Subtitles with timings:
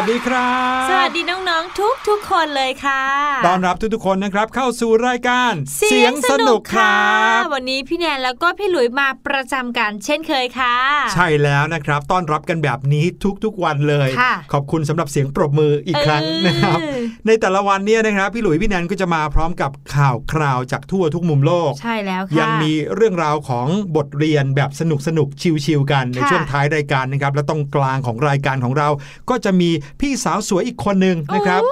[0.00, 0.52] วัสดีครั
[0.84, 3.04] บ สวัสดีน้องๆทุกทุกๆคนเลยค่ะ
[3.46, 5.52] ต้อนรับทุกๆคนนะครับ เข้าสู่รายการ
[6.74, 6.96] ค่ะ
[7.54, 10.76] วันนี้พี่แนนแล้วก็พี่หลุยมาประจำการเช่นเคยค่ะ
[11.14, 13.04] ใช่แล้วนะครับ ต้อนรับกันแบบนี้
[13.44, 16.78] ทุกๆวันเลยค่ะขอบคุณสำหรับเสียงปรบมืออีกครั้งเออนะครับ
[17.26, 23.66] ในแต่ละวันเนี่ยนะครับพี่หลุยพี่แนนก็จะมาพร้อมกับข่าวคราวจากทั่วทุกมุมโลก ใช่แล้วค่ะยังมีเรื่องราวของ
[23.96, 28.88] บทเรียนแบบสนุกสนุกๆชิวๆกันในค่ะช่วงท้ายรายการนะครับ และตรงกลางของรายการของเรา
[29.30, 29.70] ก็จะมี
[30.00, 31.62] พี่สาวสวยอีกคนหนึ่งนะครับ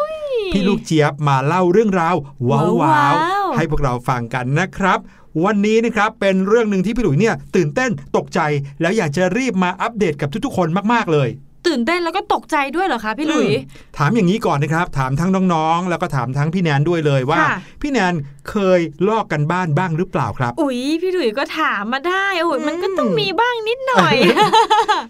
[0.52, 2.14] พี่ลูกเจี๊ยบมาเล่าเรื่องราว
[2.48, 4.98] ว้าวว้าวๆให้พวกเราฟังกันนะครับ
[5.44, 8.40] วันนี้นะครับเป็นเรื่องหนึ่งที่พี่หลุยเนี่ยตื่นเต้นตกใจ
[8.80, 11.28] แล้วอยากจะรีบมาอัปเดตกับทุกๆคนมาก ๆ เลย
[11.66, 13.54] ตื่นเต้นแล้วก็ตกใจด้วยเหรอคะพี่หลุยอื
[13.92, 18.14] มถามอย่างนี้ก่อนนะครับ ถามทั้งน้องๆ แล้วก็ถามทั้งพี่แนนด้วยเลยว่าค่ะพี่แนน
[18.50, 24.16] เคยลอกกันบ้านบ้างหรือเปล่าครับ อุ๊ยพี่หลุยก็ถามมาได้โอ้ยอืมมันก็ต้องมีบ้างนิดหน่อย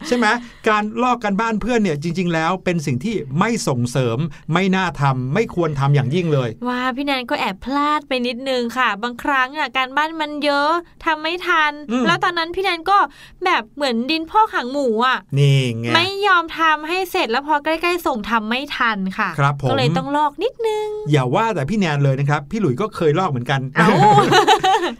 [0.07, 0.27] ใช่ไหม
[0.69, 4.19] การลอกกันบ้านเพื่อนเนี่ยจริง ๆ แล้วเป็นสิ่งที่ไม่ส่งเสริม
[4.53, 10.71] ไม่น่าทำไม่ควรทำอย่างยิ่งเลย ว่าพี่แนนก็แอบพลาดไปนิดนึงค่ะ บางครั้งอะการบ้านมันเยอะ
[11.05, 12.99] ทำไม่ทันอืมแล้วตอนนั้นพี่แนนก็
[13.45, 23.89] แบบเหมือนดินพ่อกหางหมูอะนี่ไงไม่ยอมทำให้เสร็จแล้วพอใกล้ๆส่งทำไม่ทันค่ะครับผมก็เลยต้องลอกนิดนึง อย่าว่าแต่พี่แนนเลยนะครับ พี่หลุยก็เคยลอกเหมือนกันเอ้า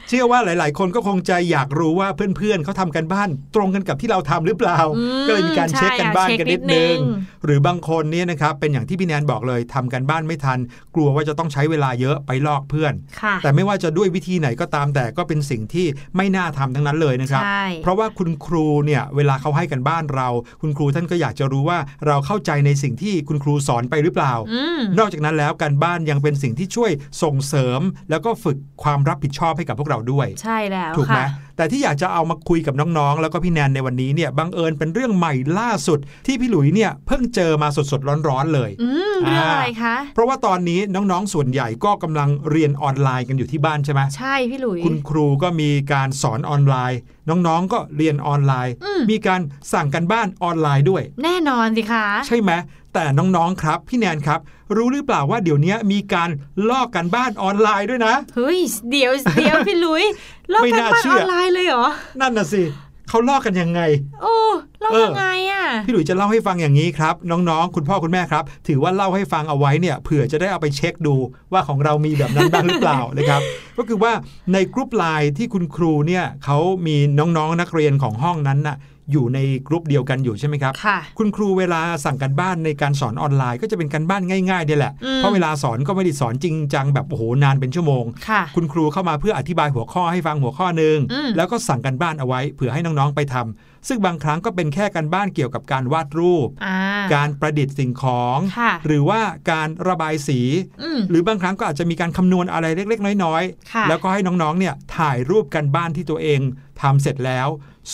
[0.09, 7.01] เชื่อว่าหลาย ๆ คนก็คงจะอยากรู้ว่าเพื่อน ๆเขาทำกันบ้านตรงกันกับที่เราทำหรือเปล่าอืมก็เลยมีการเช็คกันบ้านใช่กันนิดเช็คนิดนึนึงง
[7.45, 10.59] หรือบางคนเนี่ยนะครับเป็นอย่างที่พี่แนนบอกเลยทำกันบ้านไม่ทัน
[10.95, 20.29] กลัวว่าจะต้องใช้เวลาเยอะไปลอกเพื่อนค่ะแต่ไม่ว่าจะด้วยวิธีไหนก็ตามแต่ก็เป็นสิ่งที่ไม่น่าทำทั้งนั้นเลยนะครับใช่เพราะว่าคุณครูเนี่ยเวลาเขาให้กันบ้านเรา
[20.61, 26.91] คุณครูท่านก็อยากจะรู้ว่าเราเข้าใจในสิ่งที่คุณครูสอนไปหรือเปล่าอืมนอกจากนั้นแล้วการบ้านยังเป็นสิ่งที่ช่วย
[27.23, 27.81] ส่งเสริม
[28.11, 49.41] แล้วก็ฝึกความรับผิดชอบให้กับพวกเราด้วย ใช่แล้วถูกไหมค่ะ แต่ที่อยากจะเอามาคุยกับน้องๆ แล้วก็พี่แนนในวันนี้เนี่ยบังเอิญเป็นเรื่องใหม่ล่าสุด ที่พี่หลุยเนี่ยเพิ่งเจอมาสดๆร้อนๆเลยอืมเรื่องอะไรคะ เพราะว่าตอนนี้น้องๆส่วนใหญ่ก็กำลังเรียนออนไลน์กันอยู่ที่บ้านใช่ไหมใช่พี่หลุยคุณครูก็มีการสอนออนไลน์ น้องๆก็เรียนออนไลน์อืมมีการ
[49.73, 52.53] สั่งกันบ้านออนไลน์ด้วย แน่นอนสิคะ ใช่ไหม
[52.97, 54.41] แต่น้องๆครับ พี่แนนครับ
[54.77, 56.31] รู้หรือเปล่าว่าเดี๋ยวนี้มีการ
[56.69, 58.59] ลอกการบ้านออนไลน์ด้วยนะเฮ้ย
[58.91, 60.05] เดี๋ยวเดี๋ยวพี่หลุย
[60.53, 61.87] ไม่น่าเชื่อ ลอกการบ้านออนไลน์เลยเหรอ
[62.21, 62.63] นั่นน่ะสิ
[63.09, 63.81] เขาลอกกันยังไง
[64.23, 64.37] โอ้
[64.83, 71.15] ลอกเออยังไงอะ พี่หลุยจะเล่าให้ฟังอย่างนี้ครับ น้องๆ คุณพ่อคุณแม่ครับ ถือว่าเล่าให้ฟังเอาไว้เนี่ยเผื่อจะได้เอาไปเช็คดู
[71.53, 73.41] ว่าของเรามีแบบนั้นบ้างหรือเปล่านะครับ
[73.79, 74.13] ก็คือว่า
[74.53, 78.77] ในกรุ๊ปไลน์ที่คุณครูเนี่ยเขามีน้องๆนักเรียนของห้องนั้นน่ะ
[79.13, 79.39] อยู่ใน
[79.69, 96.77] กรุ๊ปเดียวกันอยู่ใช่ไหมครับค่ะคุณครูเวลาสั่งกันบ้านในการสอนออนไลน์ก็จะเป็นการบ้านง่ายๆเนี่ยแหละอืมเพราะเวลาสอนก็ไม่ได้สอนจริงจังแบบโอ้โหนานเป็นชั่วโมงค่ะคุณครูเข้ามาเพื่ออธิบายหัวข้อให้ฟังหัวข้อหนึ่งอืมแล้วก็สั่งกันบ้านเอาไว้เผื่อให้น้องๆไปทำซึ่งบางครั้งก็เป็นแค่กันบ้านเกี่ยวกับการวาดรูปอ่า
[97.15, 99.21] การประดิษฐ์สิ่งของค่ะหรือว่า
[99.53, 100.41] การระบายสี
[100.83, 103.43] อืมหรือบางครั้งก็อาจจะมีการคำนวณอะไรเล็ก ๆ น้อย
[103.73, 106.41] ค่ะๆแล้วก็ให้น้องๆเนี่ยถ่ายรูปกันบ้านที่ตัวเอง
[106.83, 107.49] ทำเสร็จแล้ว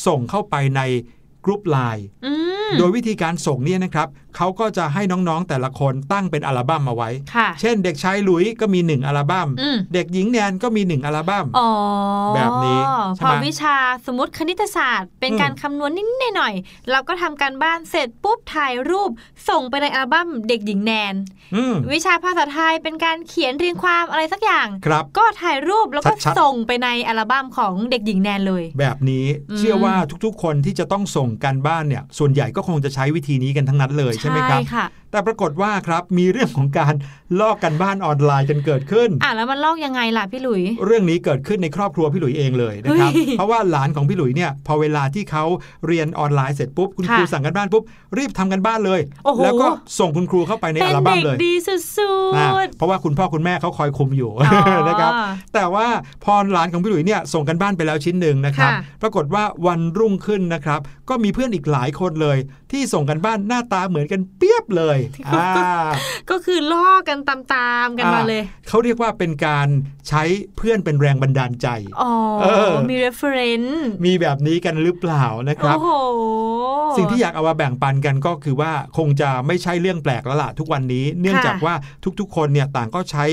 [0.07, 0.81] ส่งเข้าไปใน
[1.45, 2.33] กรุ๊ปไลน์อื
[2.69, 11.71] มโดยวิธีการส่งเนี่ยนะครับเขาก็จะให้น้องๆแต่ละคนตั้งเป็นอัลบั้มเอาไว้ค่ะเช่นเด็กชายหลุยก็มี 1 อัลบั้มอืมเด็กหญิงแนนก็มี 1 อัลบั้มอ๋อ
[12.35, 12.81] แบบนี้
[13.17, 19.11] ใช่ไหม พอวิชาสมมติคณิตศาสตร์ เป็นอืมการคำนวณนิดหน่อยๆเราก็ทำการบ้านเสร็จปุ๊บถ่ายรูป
[19.49, 21.15] ส่งไปในอัลบั้มเด็กหญิงแนน
[21.55, 29.95] อืมวิชาภาษาไทยเป็นการเขียนเรียงความอะไรสักอย่างครับก็ถ่ายรูปแล้วก็ชัดๆส่งไปในอัลบั้มของเด็กหญิงแนนเลย แบบนี้อืมเชื่อว่า
[30.25, 36.95] ทุกๆคนที่จะต้องส่งการบ้านเนี่ยส่วนใหญ่ก็คงจะใช้วิธีนี้กันทั้งนั้นเลยใช่ไหมครับค่ะแต่ปรากฏว่าครับมีเรื่องของการ
[37.41, 45.45] ลอกกันบ้านออนไลน์กันเกิดขึ้นอะแล้วมันลอกยังไงล่ะพี่หลุย เรื่องนี้เกิดขึ้นในครอบครัวพี่หลุยเองเลยนะครับเฮ้ยเพราะว่าหลานของพี่หลุยเนี่ยพอเวลาที่เขา
[45.87, 47.83] เรียนออนไลน์เสร็จปุ๊บคุณครูค่ะสั่งกันบ้านปุ๊บ
[48.19, 49.67] รีบทำกันบ้านเลยโอ้โหแล้วก็
[49.99, 54.45] ส่งคุณครูเข้าไปในเป็อันลบั้มเด็กเลยดีสุดอ่าๆเพราะว่าคุณพ่อคุณแม่เขาคอยคุมอยู่อ๋
[54.79, 55.13] อนะครับ
[55.55, 55.87] แต่ว่า
[56.25, 62.39] พอหลานของพี่หลุยเนี่ยส่งกันบ้านไปแล้วชิ้นหนึ่งนะครับค่ะปรากฏว่าวันรุ่งขึ้นนะครับก็มีเพื่อนอีกหลายคนเลย
[62.71, 64.99] ที่ส่งกันบ้านหน้าตาเหมือนกันเปียบเลย
[65.29, 65.51] อ่า
[66.31, 67.39] ก็คือลอกกันตา
[67.85, 69.69] มๆกันมาเลย เขาเรียกว่าเป็นการ
[70.09, 70.23] ใช้
[70.57, 71.69] เพื่อนเป็นแรงบันดาลใจ
[72.01, 73.73] อ๋อเออมี reference
[74.05, 75.91] มีแบบนี้กันหรือเปล่านะครับโอ้โห
[76.97, 81.75] สิ่งที่อยากเอามาแบ่งปันกันก็คือว่าคงจะไม่ใช่เรื่องแปลกแล้วล่ะทุกวันนี้ เนื่องจากว่า
[82.21, 83.27] ทุกๆ คนเนี่ยต่างก็ใช้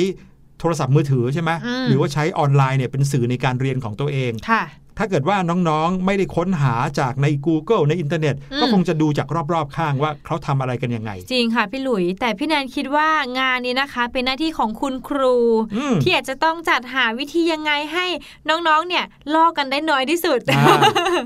[0.61, 4.63] โทรศัพท์มือถือใช่ไหมอืมหรือว่าใช้ออนไลน์เนี่ยเป็นสื่อในการเรียนของตัวเองค่ะ
[4.99, 5.37] ถ้าเกิดว่า
[5.69, 15.35] น้องๆ ไม่ได้ค้นหาจากใน Google ในอินเทอร์เน็ตอืมก็คงจะดูจากรอบๆ ข้างว่าเขาทำอะไรกันยังไง จริงค่ะพี่หลุย แต่พี่แนนคิดว่างานนี้นะคะ เป็นหน้าที่ของคุณครู
[15.77, 18.05] อืมที่อาจจะต้องจัดหาวิธียังไงให้
[18.49, 20.63] น้องๆ เนี่ยลอกกันได้น้อยที่สุดอ่า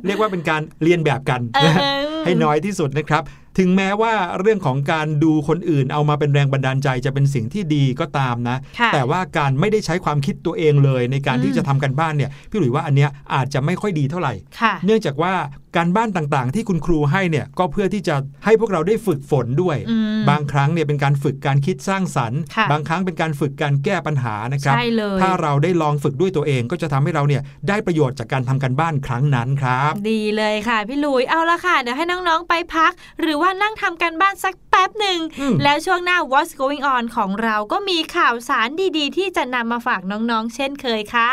[0.05, 3.23] เรียกว่าเป็นการเรียนแบบกันเออให้น้อยที่สุดนะครับ
[3.57, 15.33] ถึงแม้ว่าเรื่องของการดูคนอื่นเอามาเป็นแรงบันดาลใจจะเป็นสิ่งที่ดีก็ตามนะค่ะแต่ว่าการไม่ได้ใช้ความคิดตัวเองเลย ในการอืมที่จะทำกันบ้านเนี่ยพี่หลุยว่าอันเนี้ยอาจจะไม่ค่อยดีเท่าไหร่ค่ะเนื่องจากว่า
[15.77, 32.91] การบ้านต่างๆ ที่คุณครูให้เนี่ยก็เพื่อที่จะให้พวกเราได้ฝึกฝนด้วยอืมบางครั้งเนี่ยเป็นการฝึกการคิดสร้างสรรค์ค่ะบางครั้งเป็นการฝึกการแก้ปัญหานะครับใช่เลยถ้าเราได้ลองฝึกด้วยตัวเองก็จะทำให้เราเนี่ยได้ประโยชน์จากการทำกันบ้านครั้งนั้นครับ ดีเลยค่ะพี่ลุยเอาละค่ะเดี๋ยวให้น้องๆไปพัก
[33.21, 41.31] หรือว่านั่งทำกันบ้านสักแป๊บหนึ่งอืมแล้วช่วงหน้า What's Going On ของเราก็มีข่าวสารดีๆ ที่จะนำมาฝากน้องๆ เช่นเคยค่ะ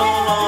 [0.00, 0.47] อ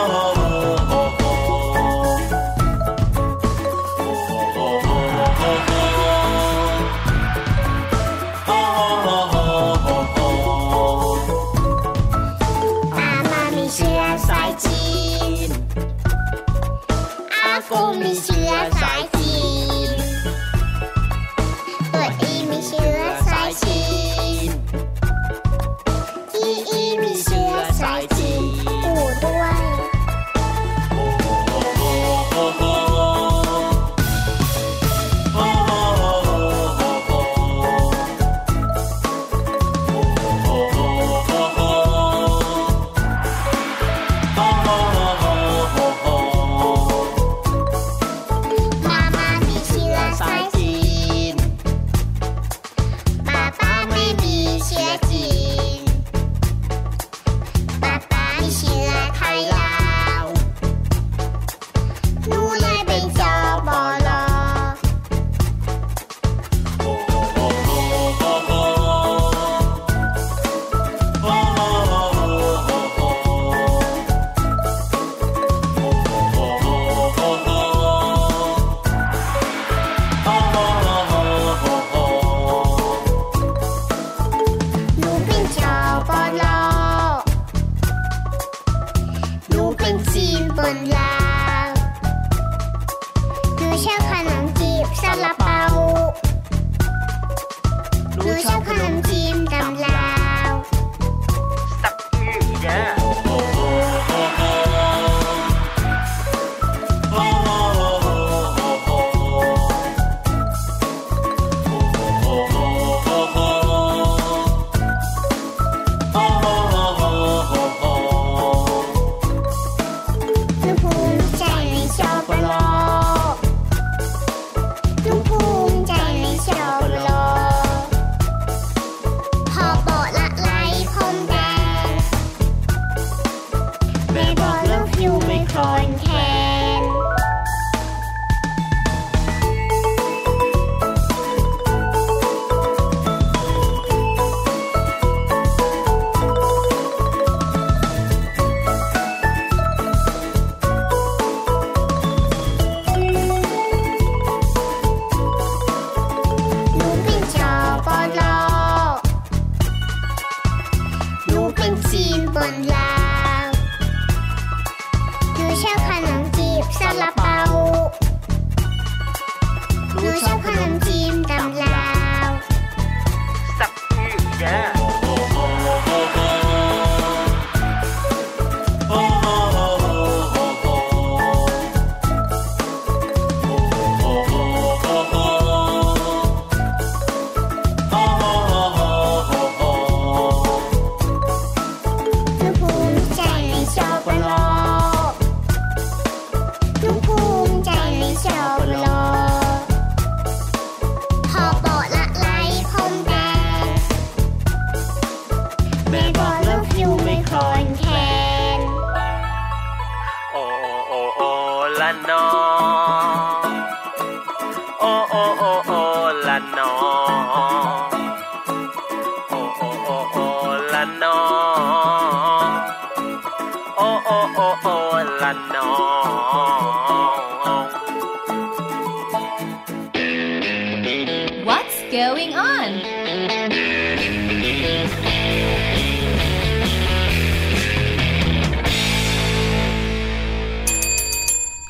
[217.10, 217.59] น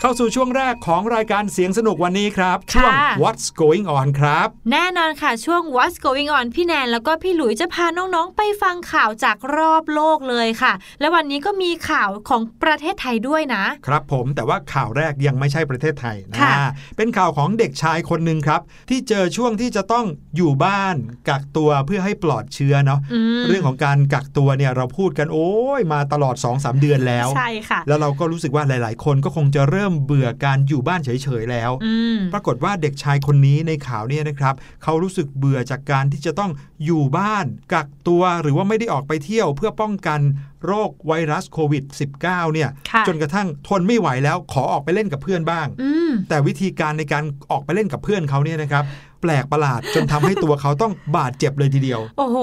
[0.03, 16.55] เข้าสู่ช่วงแรกของรายการเสียงสนุกวันนี้ครับ ช่วงค่ะ What's Going On ครับ แน่นอนค่ะ ช่วง What's Going On พี่แนนแล้วก็พี่หลุยจะพาน้องๆ ไปฟังข่าวจากรอบโลกเลยค่ะ และวันนี้ก็มีข่าวของประเทศไทยด้วยนะ ครับผมแต่ว่าข่าวแรกยังไม่ใช่ประเทศไทยนะค่ะ
[16.97, 20.97] เป็นข่าวของเด็กชายคนหนึ่งครับ ที่เจอช่วงที่จะต้องอยู่บ้าน
[21.29, 36.51] กักตัวเพื่อให้ปลอดเชื้อเนาะอืมเรื่องของการกักตัวเนี่ยเราพูดกันโอ้ยมาตลอด2-3เดือนแล้วใช่ค่ะแล้วเราก็รู้สึกว่าหลาย ๆ คนก็คงจะเริ่มเบื่อการอยู่บ้านเฉยๆแล้วอืมปรากฏว่าเด็กชายคนนี้ในข่าวเนี่ยนะครับเขารู้สึกเบื่อจากการที่จะต้อง
[36.85, 40.21] อยู่บ้านกักตัวหรือว่าไม่ได้ออกไปเที่ยวเพื่อป้องกัน
[40.67, 41.85] โรคไวรัสโควิด
[42.21, 42.21] -19
[42.53, 48.85] เนี่ยค่ะจนกระทั่งทนไม่ไหวแล้วขอออกไปเล่นกับเพื่อนบ้างอืมแต่วิธีการในการออกไปเล่นกับเพื่อนเขาเนี่ยนะครับ
[49.23, 52.39] แปลกประหลาดจนทำให้ตัวเขาต้องบาดเจ็บเลยทีเดียว โอ้โห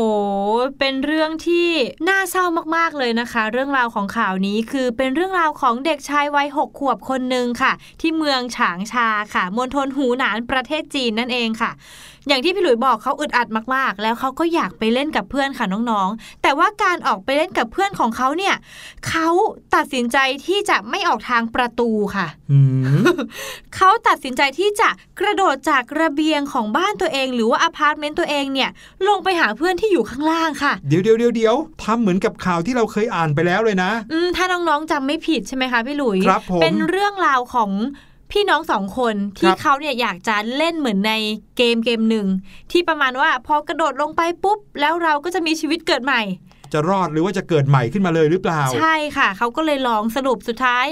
[0.79, 1.67] เป็นเรื่องที่
[2.09, 11.71] น่าเศร้ามากๆเลยนะคะ เรื่องราวของข่าวนี้คือเป็นเรื่องราวของเด็กชายวัยหกขวบคนหนึ่งค่ะ ที่เมืองฉางชาค่ะมณฑลหูหนานประเทศจีนนั่นเองค่ะ
[12.27, 18.55] อย่างที่พี่หลุยบอกเขาอึดอัดมากๆ แล้วเขาก็อยากไปเล่นกับเพื่อนค่ะน้องๆ แต่ว่าการออกไปเล่นกับเพื่อนของเขาเนี่ย
[19.07, 19.27] เขา
[19.75, 22.59] ตัดสินใจที่จะไม่ออกทางประตูค่ะหื
[23.03, 23.05] ม
[23.75, 28.69] เขาตัดสินใจที่จะกระโดดจากระเบียงของบ้านตัวเอง หรือว่าอพาร์ตเมนต์ตัวเองเนี่ย
[29.07, 37.71] ลงไปหาเพื่อนที่อยู่ข้างล่างค่ะ เดี๋ยวเดี๋ยวเดี๋ยวเดี๋ยวทำเหมือนกับข่าวที่เราเคยอ่านไปแล้วเลยนะ อืมถ้าน้องๆจำไม่ผิดใช่ไหมคะพี่หลุยครับผมเป็นเรื่องราวของ
[38.31, 41.13] พี่น้องสองคนที่ครับเขาเนี่ยอยากจะเล่นเหมือนใน
[41.57, 42.27] เกมเกมหนึ่ง
[42.71, 46.21] ที่ประมาณว่าพอกระโดดลงไปปุ๊บ แล้วเราก็จะมีชีวิตเกิดใหม่
[46.73, 50.85] จะรอดหรือว่าจะเกิดใหม่ขึ้นมาเลยหรือเปล่า ใช่ค่ะเขาก็เลยลองสรุปสุดท้าย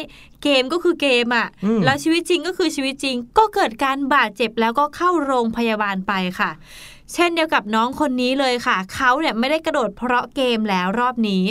[0.43, 6.52] เกมก็คือเกมอะ่ะอืมแล้วชีวิตจริงก็คือชีวิตจริง ก็เกิดการบาดเจ็บแล้วก็เข้าโรงพยาบาลไปค่ะ
[7.13, 11.44] เช่นเดียวกับน้องคนนี้เลยค่ะ เขาเนี่ยไม่ได้กระโดดเพราะเกมแล้วรอบนี้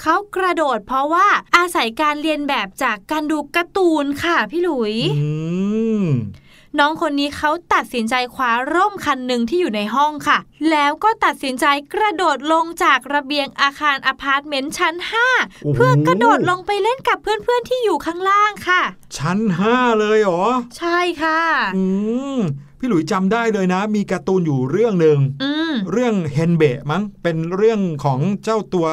[0.00, 5.30] เขากระโดดเพราะว่าอาศัยการเลียนแบบจากการดูการ์ตูนค่ะพี่หลุยอื
[6.02, 6.04] ม
[6.78, 10.38] น้องคนนี้เขาตัดสินใจคว้าร่มคันหนึ่งที่อยู่ในห้องค่ะ
[10.70, 14.94] แล้วก็ตัดสินใจกระโดดลงจากระเบียงอาคารอพาร์ตเมนต์ชั้น
[15.64, 18.82] โอ้โห5เพื่อกระโดดลงไปเล่นกับเพื่อนๆที่อยู่ข้างล่างค่ะ
[19.16, 20.44] ชั้นห้าเลยเหรอ
[20.78, 21.40] ใช่ค่ะ
[21.76, 21.84] อื
[22.36, 22.38] ม
[22.78, 28.86] พี่หลุยจำได้เลยนะ มีการ์ตูนอยู่เรื่องหนึ่งอืมเรื่องเฮนเบะมั้งเป็นเรื่องของเจ้าตัว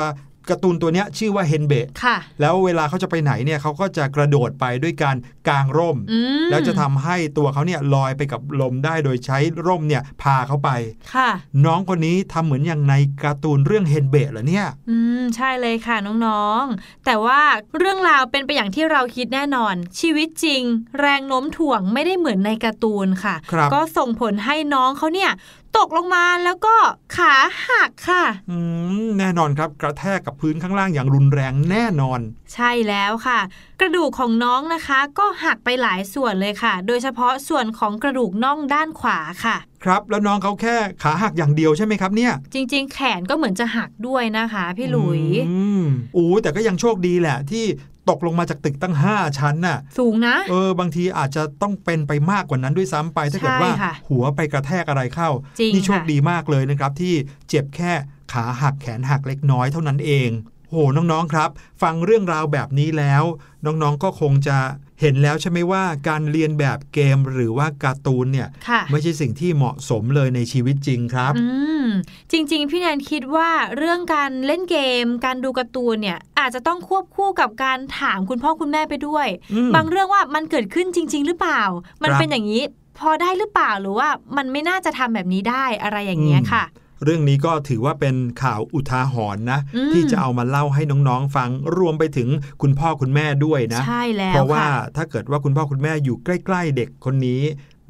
[0.49, 5.15] การ์ตูนตัวเนี้ยชื่อว่าเฮนเบะค่ะแล้วเวลาเขาจะไปไหนเนี่ยเขาก็จะกระโดดไปด้วยการ
[5.47, 10.69] กางร่มอืมแล้วจะทำให้ตัวเขาเนี่ยลอยไปกับลมได้โดยใช้ร่มเนี่ยพาเขาไป
[11.13, 11.29] ค่ะ
[11.65, 17.41] น้องคนนี้ทำเหมือนอย่างในการ์ตูนเรื่องเฮนเบะเหรอเนี่ย อืมใช่เลยค่ะน้องๆ แต่ว่า
[17.77, 20.63] เรื่องราวเป็นไปอย่างที่เราคิดแน่นอน ชีวิตจริง
[20.99, 25.31] แรงโน้มถ่วงไม่ได้เหมือนในการ์ตูนค่ะครับก็ส่งผลให้น้องเขาเนี่ย
[25.79, 26.75] ตกลงมาแล้วก็
[27.15, 27.33] ขา
[27.67, 28.57] หักค่ะ อื
[29.03, 32.19] มแน่นอนครับกระแทกกับพื้นข้างล่างอย่างรุนแรงแน่นอน
[32.53, 33.39] ใช่แล้วค่ะ
[33.79, 45.83] กระดูกของน้องนะคะ ก็หักไปหลายส่วนเลยค่ะ โดยเฉพาะส่วนของกระดูกน่องด้านขวาค่ะ ครับแล้วน้องเขาแค่ขาหักอย่างเดียวใช่ไหมครับเนี่ย จริง ๆ แขนก็เหมือนจะหักด้วยนะคะ พี่หลุย อืม
[46.15, 47.65] อู้แต่ก็ยังโชคดีแหละ ที่
[48.09, 57.13] ตกลงมาจากตึกตั้ง 5 ชั้นน่ะ สูงนะ เออ บางทีอาจจะต้องเป็นไปมากกว่านั้นด้วยซ้ำไป ถ้าเกิดว่าใช่ค่ะหัวไปกระแทกอะไรเข้าจริงนี่โชคค่ะดีมากเลยนะครับ ที่
[57.49, 57.93] เจ็บแค่
[58.33, 60.29] ขาหักแขนหักเล็กน้อยเท่านั้นเอง
[60.71, 61.49] โห น้องๆครับ
[61.81, 63.23] ฟังเรื่องราวแบบนี้แล้ว
[63.65, 64.57] น้องๆก็คงจะ
[65.01, 71.45] เห็นแล้วใช่ไหมว่าการเรียนแบบเกมหรือว่าการ์ตูนเนี่ยค่ะไม่ใช่สิ่งที่เหมาะสมเลยในชีวิตจริงครับอื
[71.85, 71.87] ม
[72.31, 81.61] จริง ๆ พี่แนนคิดว่าเรื่องการเล่นเกม การดูการ์ตูนเนี่ยอาจจะต้องควบคู่กับการถามคุณพ่อคุณแม่ไปด้วยอืมบางเรื่องว่ามันเกิดขึ้นจริง ๆ หรือเปล่า
[82.03, 82.63] มันครับเป็นอย่างนี้
[82.99, 86.63] พอได้หรือเปล่าหรือว่ามันไม่น่าจะทำแบบนี้ได้อะไรอย่างเงี้ยค่ะ
[87.03, 92.29] เรื่องนี้ก็ถือว่าเป็นข่าวอุทาหรณ์นะอืมที่จะเอามาเล่าให้น้องๆฟังรวมไปถึง
[92.61, 97.41] คุณพ่อคุณแม่ด้วยนะใช่แล้วเพราะว่าค่ะถ้าเกิดว่าคุณพ่อคุณแม่อยู่ใกล้ ๆ เด็กคนนี้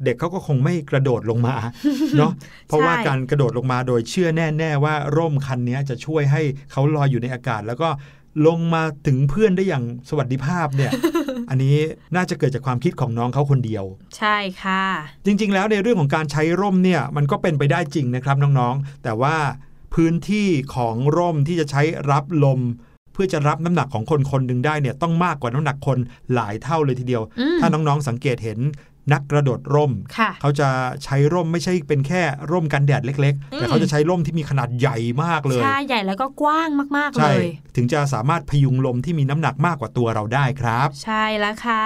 [0.04, 1.56] เด็กเขาก็คงไม่กระโดดลงมา
[2.18, 2.32] เนาะ
[2.68, 6.42] เพราะว่าการกระโดดลงมาโดยเชื่อแน่ ๆ ว่าร่มคันนี้จะช่วยให้
[6.72, 7.88] เขาลอยอยู่ในอากาศ แล้วก็
[8.46, 10.92] ลงมาถึงเพื่อนได้อย่างสวัสดิภาพเนี่ย
[11.50, 11.76] อันนี้
[12.14, 13.84] น่าจะเกิดจากความคิดของน้องเขาคนเดียว
[14.18, 14.84] ใช่ค่ะ
[15.24, 19.36] จริง ๆ แล้วในเรื่องของการใช้ร่มเนี่ยมันก็เป็นไปได้จริงนะครับน้องๆ แต่ว่า
[19.94, 22.60] พื้นที่ของร่มที่จะใช้รับลม
[23.18, 25.98] พพื่อจะรับน้ำหนักของคนคนหนึ่งได้เนี่ยต้องมากกว่าน้ำหนักคน
[26.34, 28.58] หลายเท่าเลยทีเดียวอืมถ้าน้องๆสังเกตเห็น
[29.12, 30.68] นักกระโดดร่มค่ะเขาจะ
[31.04, 37.44] ใช้ร่มไม่ใช่เป็นแค่ร่มกันแดดเล็ก ๆ แต่เขาจะใช้ร่มที่มีขนาดใหญ่มากเลย ใช่ ใหญ่แล้วก็กว้างมากๆเลใช่ย
[37.76, 41.84] ถึงจะสามารถพยุงลมที่มีน้ำหนักมากกว่าตัวเราได้ครับ ใช่แล้วค่ะ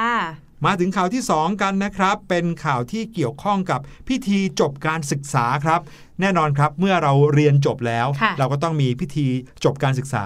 [0.66, 5.80] มาถึงข่าวที่ 2 กันนะครับ เป็นข่าวที่เกี่ยวข้องกับพิธีจบการศึกษาครับ
[6.20, 9.26] แน่นอนครับเมื่อเราเรียนจบแล้วค่ะเราก็ต้องมีพิธี
[9.64, 10.24] จบการศึกษา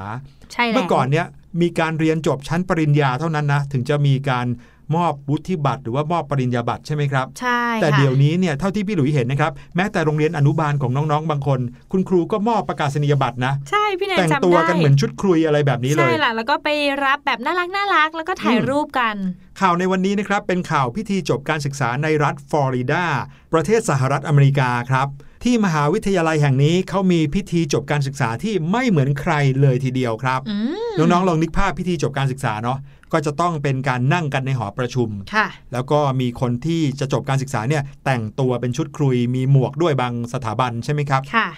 [0.52, 1.26] ใช่แล้วเมื่อก่อนเนี้ย
[1.60, 4.46] มีการเรียนจบชั้นปริญญาเท่านั้นนะ ถึงจะมีการ
[4.94, 11.60] มอบวุฒิบัตรหรือว่ามอบปริญญาบัตรใช่ไหมครับใช่แต่ค่ะเดี๋ยวนี้เนี่ยเท่าที่พี่หลุยเห็นนะครับแม้แต่โรงเรียนอนุบาลของน้องๆ บางคน
[11.92, 16.68] คุณครูก็มอบประกาศนียบัตรนะใช่พี่แนนแต่งจำได้ตัวกันเหมือนชุดครุยอะไรแบบนี้เลใช่ยล่ะแล้วก็ไป
[17.04, 19.16] รับแบบน่ารักน่ารักแล้วก็ถ่ายอืมรูปกัน
[19.60, 23.04] ข่าวในวันนี้นะครับเป็นข่าวพิธีจบการศึกษาในรัฐฟลอริดา
[23.52, 25.08] ประเทศสหรัฐอเมริกาครับ
[25.44, 30.56] ที่มหาวิทยาลัยแห่งนี้เขามีพิธีจบการศึกษาที่ไม่เหมือนใครเลยทีเดียวครับอื
[30.90, 32.78] มน้องๆลองนึกภาพพิธีจบการศึกษาเนาะ
[33.12, 41.48] ก็จะต้องเป็นการนั่งกันในหอประชุมค่ะแล้วก็มีคนที่จะจบการศึกษาเนี่ยแต่งตัวเป็นชุดครุยมีหมวกด้วยบางสถาบันใช่ไหมครับค่ะ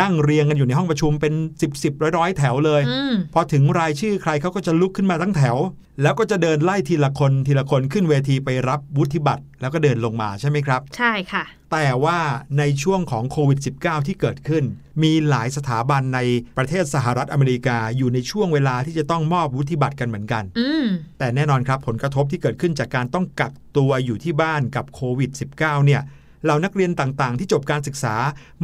[0.00, 5.56] นั่งเรียงกันอยู่ในห้องประชุมเป็น10บสร้อยร้อยๆ แถวเลยอืมพอถึงรายชื่อใครเขาก็จะลุกขึ้นมาทั้งแถว
[6.02, 12.18] แล้วก็จะเดินไล่ทีละคนทีละคนขึ้นเวทีไปรับวุฒิบัตรแล้วก็เดินลงมาใช่ไหมครับ ใช่ค่ะ แต่ว่า
[12.58, 14.64] ในช่วงของโควิด -19 ที่เกิดขึ้น
[15.02, 16.20] มีหลายสถาบันใน
[16.58, 20.86] ประเทศสหรัฐอเมริกาอยู่ในช่วงเวลาที่จะต้องมอบวุฒิบัตรกันเหมือนกันอืม
[21.18, 26.02] แต่แน่นอนครับผลกระทบที่เกิดขึ้นจากการต้องกักตัวอยู่ที่บ้านกับโควิด -19 เนี่ย
[26.44, 28.14] เหล่านักเรียนต่างๆ ที่จบการศึกษา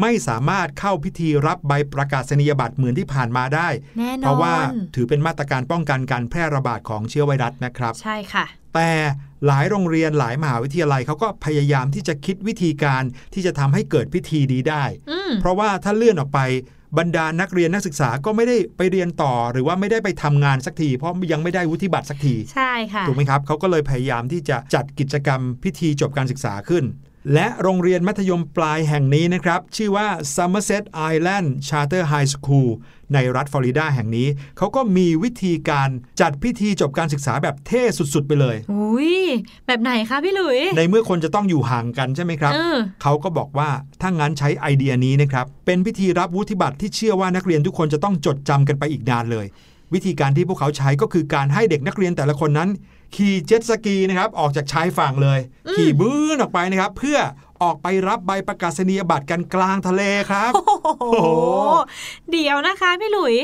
[0.01, 4.55] ไม่สามารถเข้าพิธีรับใบประกาศนียบัตรเหมือนที่ผ่านมาได้แน่นอนเพราะว่า
[4.95, 8.91] ถือเป็นมาตรการป้องกันการแพร่ระบาดของเชื้อไวรัสนะครับ ใช่ค่ะ แต่
[9.47, 13.03] หลายโรงเรียนหลายมหาวิทยาลัยเขาก็พยายามที่จะคิดวิธีการ
[13.35, 16.41] ที่จะทำให้เกิดพิธีนี้ได้อืมเพราะว่าถ้าเลื่อนออกไป
[16.99, 26.85] บรรดานักเรียนนักศึกษาก็ไม่ได้ไปเรียนต่อ หรือว่าไม่ได้ไปทำงานสักที เพราะยังไม่ได้วุฒิบัตรสักที ใช่ค่ะ ถูกไหมครับเขาก็เลยพยายามที่จะจัดกิจกรรมพิธีจบการศึกษาขึ้น
[27.35, 32.71] และโรงเรียนมัธยมปลายแห่งนี้นะครับ ชื่อว่า Somerset Island Charter High School
[33.15, 35.89] ในรัฐฟลอริดาแห่งนี้ เขาก็มีวิธีการ
[36.21, 39.21] จัดพิธีจบการศึกษาแบบเท่สุด ๆ ไปเลยอุ้ย
[39.67, 49.47] แบบไหนคะพี่หลุย ในเมื่อคนจะต้องอยู่ห่างกันใช่ไหมครับเออเขาก็บอกว่าถ้างั้นใช้ไอเดียนี้นะครับ เป็นพิธีรับวุฒิบัตรที่เชื่อว่านักเรียนทุกคนจะต้องจดจำกันไปอีกนานเลย
[49.95, 52.69] วิธีการที่พวกเขาใช้ก็คือการให้เด็กนักเรียนแต่ละคนนั้น
[53.17, 55.39] ขี่เจ็ตสกีนะครับออกจากชายฝั่งเลย
[55.75, 57.19] ขี่บื้นออกไปนะครับ เพื่อ
[57.63, 61.29] ออกไปรับใบประกาศนียบัตรกันกลางทะเลครับ โอ้โหโอ้โห
[62.33, 63.35] เดี๋ยวนะคะพี่หลุย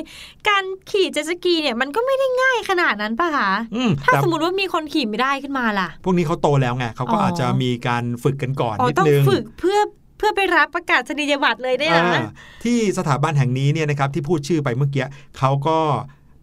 [0.49, 9.79] การขี่เจ็ตสกีเนี่ยมันก็ไม่ได้ง่ายขนาดนั้นป่ะคะอืมถ้าแต่สมมติว่ามีคนขี่ไม่ได้ขึ้นมาล่ะ พวกนี้เขาโตแล้วไงเขาก็อ๋อออาจจะมีการฝึกกันก่อนอ๋อนิดต้องนึงฝึกเพื่อ
[10.19, 12.25] เพื่อไปรับประกาศนียบัตรเลยได้เหรออ่า
[12.65, 15.07] ที่สถาบันแห่งนี้เนี่ยนะครับที่พูดชื่อไปเมื่อกี้
[15.39, 15.79] เขาก็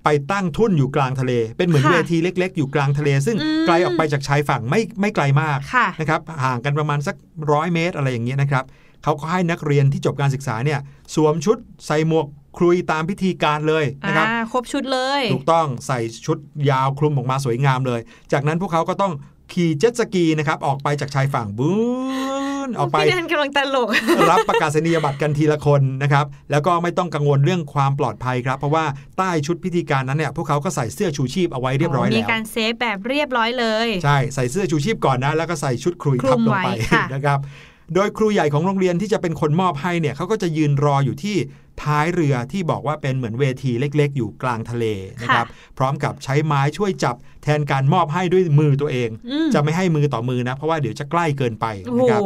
[0.03, 7.15] ไปตั้งทุ่นอยู่กลางทะเล เป็นเหมือนค่ะเวทีเล็ก ๆ อยู่กลางทะเล ซึ่งอืมไกลออกไปจากชายฝั่งไม่ไม่ไกลมากค่ะนะครับห่างกันประมาณสัก
[7.51, 8.65] ร้อยเมตรอะไรอย่างเงี้ยนะครับ
[9.03, 10.79] เขาก็ให้นักเรียนที่จบการศึกษาเนี่ย
[11.15, 16.37] สวมชุดใส่หมวกคลุยตามพิธีการเลยนะครับอ่าครบชุดเลย ถูกต้องใส่ชุด
[16.69, 17.99] ยาวคลุมออกมาสวยงามเลย
[18.31, 19.13] จากนั้นพวกเขาก็ต้อง
[19.53, 21.75] ขี่เจ็ตสกีนะครับออกไปจากชายฝั่งบื้
[22.40, 22.40] น
[22.77, 23.89] ออกไปพี่แนนกำลังตลก
[24.31, 28.85] รับประกาศนียบัตรกันทีละคนนะครับ แล้วก็ไม่ต้องกังวลเรื่องความปลอดภัยครับ เพราะว่า
[29.17, 37.39] ใต้ชุดพิธีการนั้นเนี่ยพวกเขาก็ใส่เสื้อชูชีพเอาไว้เรียบร้อยมีแล้วการเซฟแบบเรียบร้อยเลย ใช่ ใส่เสื้อชูชีพก่อนนะ แล้วก็ใส่ชุดครุยคลุทับมลงไปไว้ค่ะนะครับ
[37.95, 41.37] โดยครูใหญ่ของโรงเรียนที่จะเป็นคนมอบให้เนี่ยเขาก็จะยืนรออยู่ที่
[41.83, 44.85] ท้ายเรือที่บอกว่าเป็นเหมือนเวทีเล็ก ๆ อยู่กลางทะเล
[45.21, 52.21] นะครับพร้อมกับใช้ไม้ช่วยจับแทนการมอบให้ด้วยมือตัวเองอืมจะไม่ให้มือต่อมือนะ เพราะว่าเดี๋ยวจะใกล้เกินไปโอ้โหนะครับ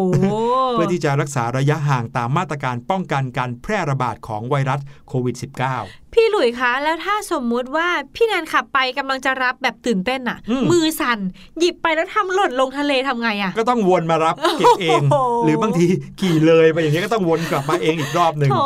[0.72, 5.36] เพื่อที่จะรักษาระยะห่างตามมาตรการป้องกันการแพร่ระบาดของไวรัสโควิด
[5.80, 11.20] -19 พี่หลุยคะ แล้วถ้าสมมุติว่าพี่แนนขับไปกำลังจะรับแบบตื่นเต้นอะอืมมือสั่น
[11.60, 15.86] หยิบไปแล้วทำหล่นลงทะเลทำไงอะก็ต้องวนมารับเก็บเองโอ้โหหรือบางที
[16.20, 18.66] ขี่เลยไปอย่างนี้ยก็ต้องวนกลับมาเองอีกรอบหนึ่งโธ่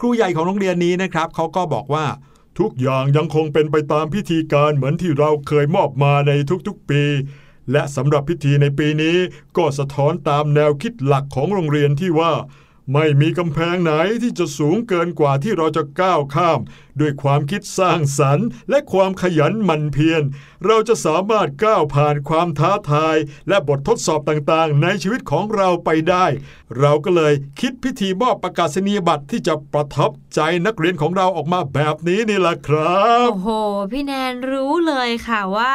[0.00, 2.04] ครูใหญ่ของโรงเรียนนี้นะครับเขาก็บอกว่า
[2.58, 6.32] ทุกอย่างยังคงเป็นไปตามพิธีการเหมือนที่เราเคยมอบมาใน
[6.66, 7.02] ทุกๆปี
[7.72, 9.16] และสำหรับพิธีในปีนี้
[9.56, 12.32] ก็สะท้อนตามแนวคิดหลักของโรงเรียนที่ว่า
[12.92, 13.92] ไม่มีกำแพงไหน
[14.22, 16.60] ที่จะสูงเกินกว่าที่เราจะก้าวข้าม
[17.00, 20.22] ด้วยความคิดสร้างสรรค์ และความขยันหมั่นเพียร
[20.66, 23.16] เราจะสามารถก้าวผ่านความท้าทาย
[23.48, 26.26] และบททดสอบต่างๆ ในชีวิตของเราไปได้
[26.78, 33.48] เราก็เลยคิดพิธีมอบประกาศนียบัตรที่จะประทับใจนักเรียนของเราออกมาแบบนี้นี่แหละครับ โอ้โห
[33.92, 35.72] พี่แนนรู้เลยค่ะว่า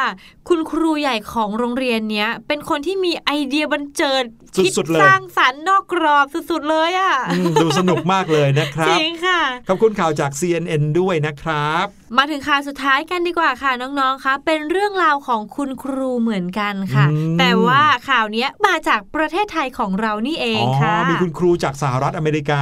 [0.48, 4.24] คุณครูใหญ่ของโรงเรียนเนี้ยเป็นคนที่มีไอเดียบันเจิด
[4.56, 11.86] คิดสุดๆเลยสร้างสรรค์นอกกรอบสุดๆเลยอะอืมดูสนุกมากเลยนะคจรับริงค่ะขอบคุณข่าวจาก CNN ด้วยด้วยนะครับ
[12.18, 22.60] มาถึงข่าวสุดท้ายกันดีกว่าค่ะน้องๆคะเป็นเรื่องราวของคุณครูเหมือนกันค่ะอืมแต่ว่าข่าวเนี้ยมาจากประเทศไทยของเรานี่เองค่ะมีคุณครูจากสหรัฐอเมริกา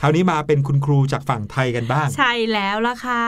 [0.00, 3.24] คราวนี้มาเป็นคุณครูจากฝั่งไทยกันบ้าง ใช่แล้วล่ะค่ะ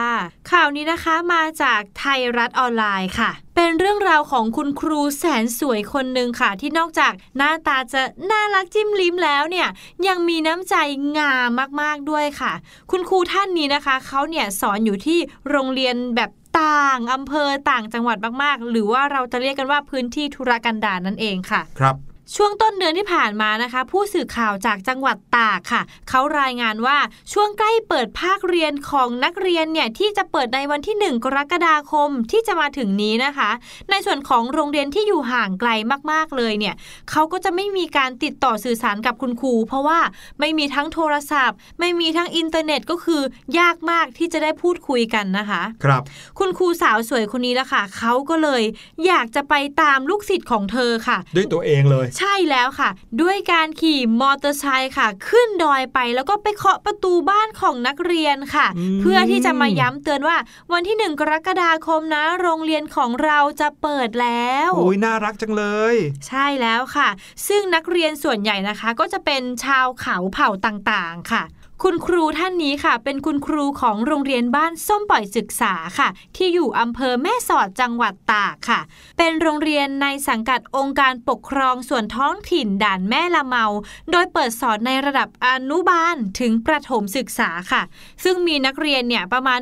[0.51, 9.67] ข่าวนี้นะคะมาจากไทยรัฐออนไลน์ค่ะ เป็นเรื่องราวของคุณครูแสนสวยคนหนึ่งค่ะ ที่นอกจากหน้าตาจะน่ารักจิ้มลิ้มแล้วเนี่ย
[10.07, 10.75] ยังมีน้ำใจ
[11.17, 11.49] งาม
[11.81, 12.53] มากๆด้วยค่ะ
[12.91, 21.95] คุณครูท่านนี้นะคะเขาเนี่ยสอนอยู่ที่โรงเรียนแบบต่างอำเภอต่างจังหวัดมากๆ หรือว่าเราจะเรียกกันว่าพื้นที่ธุรกันดารนั่นเองค่ะ ครับ
[22.35, 26.97] ช่วงต้นเดือนที่ผ่านมานะคะ ผู้สื่อข่าวจากจังหวัดตากค่ะเขารายงานว่า
[27.33, 33.49] ช่วงใกล้เปิดภาคเรียนของนักเรียนเนี่ยที่จะเปิดในวันที่ 1 กรกฎาคมที่จะมาถึงนี้นะคะ
[33.89, 35.69] ในส่วนของโรงเรียนที่อยู่ห่างไกล
[36.11, 36.75] มากๆเลยเนี่ย
[37.11, 39.99] เขาก็จะไม่มีการติดต่อสื่อสารกับคุณครู เพราะว่า
[40.39, 43.21] ไม่มีทั้งโทรศัพท์ ไม่มีทั้งอินเทอร์เน็ตก็คือ
[43.59, 46.01] ยากมากที่จะได้พูดคุยกันนะคะ ครับ
[46.39, 48.63] คุณครูสาวสวยคนนี้ละค่ะเขาก็เลย
[49.07, 52.89] อยากจะไปตามลูกศิษย์ของเธอค่ะ ด้วยตัวเองเลยใช่แล้วค่ะ
[53.21, 60.37] ด้วยการขี่มอเตอร์ไซค์ค่ะ ขึ้นดอยไปแล้วก็ไปเคาะประตูบ้านของนักเรียนค่ะอืมเพื่อที่จะมาย้ำเตือนว่า
[60.73, 65.95] วันที่หนึ่งกรกฎาคมนะ โรงเรียนของเราจะเปิดแล้วโอ้ยน่ารักจังเลย
[66.27, 67.09] ใช่แล้วค่ะ
[67.47, 71.43] ซึ่งนักเรียนส่วนใหญ่นะคะ ก็จะเป็นชาวเขาเผ่าต่างๆค่ะ
[71.85, 78.79] คุณครูท่านนี้ค่ะ เป็นคุณครูของโรงเรียนบ้านส้มปล่อยศึกษาค่ะ ที่อยู่อำเภอแม่สอดจังหวัดตากค่ะ
[79.17, 83.65] เป็นโรงเรียนในสังกัดองค์การปกครองส่วนท้องถิ่นด่านแม่ละเมา
[84.11, 87.81] โดยเปิดสอนในระดับอนุบาลถึงประถมศึกษาค่ะ
[88.23, 89.59] ซึ่งมีนักเรียนเนี่ยประมาณ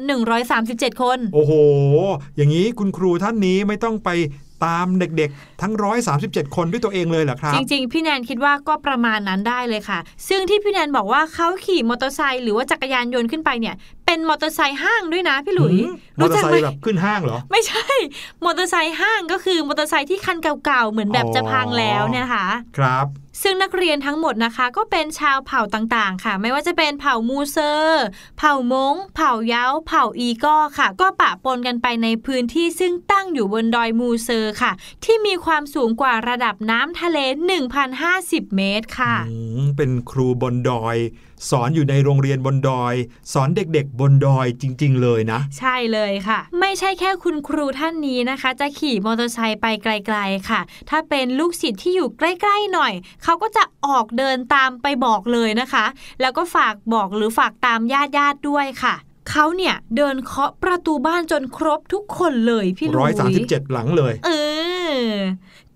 [0.49, 1.53] 137 คน โอ้โห
[2.35, 4.09] อย่างนี้คุณครูท่านนี้ไม่ต้องไป
[4.65, 5.73] ตามเด็กๆ ทั้ง
[6.13, 17.87] 137 คนด้วยตัวเองเลยเหรอครับ จริงๆ พี่แนนคิดว่าก็ประมาณนั้นได้เลยค่ะ ซึ่งที่พี่แนนบอกว่าเขาขี่มอเตอร์ไซค์หรือว่าจักรยานยนต์ขึ้นไปเนี่ย เป็นมอเตอร์ไซค์ห้างด้วยนะพี่หลุยหืมมอเตอร์ไซค์ไหมแบบขึ้นห้างเหรอ ไม่ใช่
[18.45, 23.05] มอเตอร์ไซค์ห้างก็คือมอเตอร์ไซค์ที่คันเก่าๆ เหมือนแบบจะพังแล้วเนี่ยนะคะครับ
[23.43, 28.05] ซึ่งนักเรียนทั้งหมดนะคะ ก็เป็นชาวเผ่าต่างๆ ค่ะ ไม่ว่าจะเป็นเผ่ามูเซอร์
[28.37, 34.71] เผ่ามง เผ่าเย้า เผ่าอีก้อค่ะ ก็ปะปนกันไปในพื้นที่ซึ่งตั้งอยู่บนดอยมูเซอร์ค่ะ
[35.03, 37.17] ที่มีความสูงกว่าระดับน้ำทะเล
[37.87, 39.15] 1,050 เมตรค่ะ
[39.77, 40.97] เป็นครูบนดอย
[41.49, 42.95] สอนอยู่ในโรงเรียนบนดอย
[43.33, 55.85] สอนเด็กๆ บนดอยจริง ๆ เลยนะ ใช่เลยค่ะ ไม่ใช่แค่คุณครูท่านนี้นะคะ จะขี่มอเตอร์ไซค์ไปไกล ๆ ค่ะ ถ้าเป็นลูกศิษย์ที่อยู่ใกล้ ๆ หน่อย เขาก็จะออกเดินตามไปบอกเลยนะคะ
[56.21, 58.95] แล้วก็ฝากบอกหรือฝากตามญาติๆด้วยค่ะ
[59.31, 64.31] เขาเนี่ยเดินเคาะประตูบ้านจนครบทุกคนเลยพี่หลุย137หลังเลย เอ
[65.01, 65.05] อ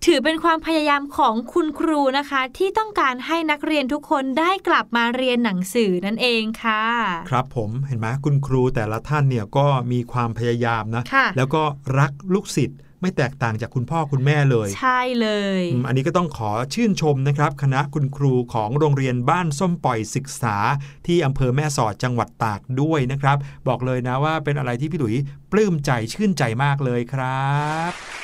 [0.04, 6.84] ถือเป็นความพยายามของคุณครูนะคะ ที่ต้องการให้นักเรียนทุกคนได้กลับมาเรียนหนังสือนั่นเองค่ะ
[7.30, 11.62] ครับผมเห็นไหมคุณครูแต่ละท่านเนี่ยก็มีความพยายามนะค่ะแล้วก็
[11.98, 15.28] รักลูกศิษย์ไม่แตกต่างจากคุณพ่อคุณแม่เลย ใช่เล
[15.60, 20.56] ยอืมอันนี้ก็ต้องขอชื่นชมนะครับ คณะคุณครูของโรงเรียนบ้านส้มปล่อยศึกษา
[21.06, 23.36] ที่อำเภอแม่สอดจังหวัดตากด้วยนะครับ
[23.68, 25.14] บอกเลยนะว่าเป็นอะไรที่พี่หลุย
[25.52, 27.52] ปลื้มใจชื่นใจมากเลยครั
[27.90, 28.23] บ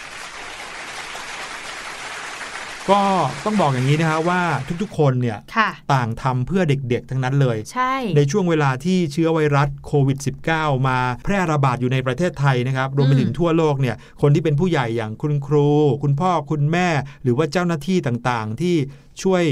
[2.92, 3.02] ก็
[3.44, 4.42] ต้องบอกอย่างนี้นะฮะว่า
[4.82, 10.18] ทุกๆ คนเนี่ยค่ะต่างทำเพื่อเด็กๆ ทั้งนั้นเลย ใช่ ในช่วงเวลาที่เชื้อไวรัสโควิด
[10.52, 15.68] -19 มาแพร่ระบาดอยู่ในประเทศไทยนะครับ รวมไปถึงทั่วโลกเนี่ยคนที่เป็นผู้ใหญ่อย่างคุณครู
[16.02, 16.88] คุณพ่อคุณแม่
[17.22, 18.74] หรือว่าเจ้าหน้าที่ต่างๆ ที่
[19.22, 19.42] ช่วย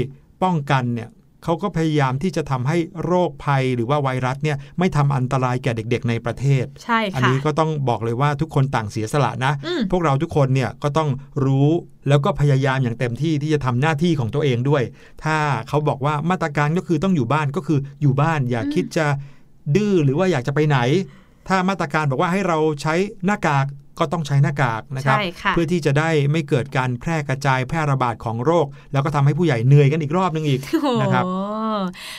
[0.43, 1.09] ป้องกันเนี่ย
[1.43, 11.09] เขาก็พยายามที่จะทำให้โรคภัยหรือว่าไวรัสเนี่ยไม่ทำอันตรายแก่เด็ก ๆ ในประเทศ ใช่อันค่ะนี้ก็ต้องบอกเลยว่าทุกคนต่างเสียสละนะอืมพวกเราทุกคนเนี่ยก็ต้อง
[11.45, 11.69] รู้
[12.09, 14.83] แล้วก็พยายามอย่างเต็มที่ที่จะทำหน้าที่ของตัวเองด้วย
[15.23, 19.05] ถ้าเขาบอกว่ามาตรการก็คือต้องอยู่บ้านก็คืออยู่บ้าน อย่าคิดจะ
[19.75, 20.77] ดื้อหรือว่าอยากจะไปไหน
[21.47, 23.65] ถ้ามาตรการบอกว่าให้เราใช้หน้ากาก
[23.99, 31.25] ก็ต้องใช้หน้ากากนะครับใช่ค่ะเพื่อที่จะได้ไม่เกิดการแพร่กระจายแพร่ระบาดของโรค แล้วก็ทำให้ผู้ใหญ่เหนื่อยกันอีกรอบนึงอีกโอ้โหนะครับ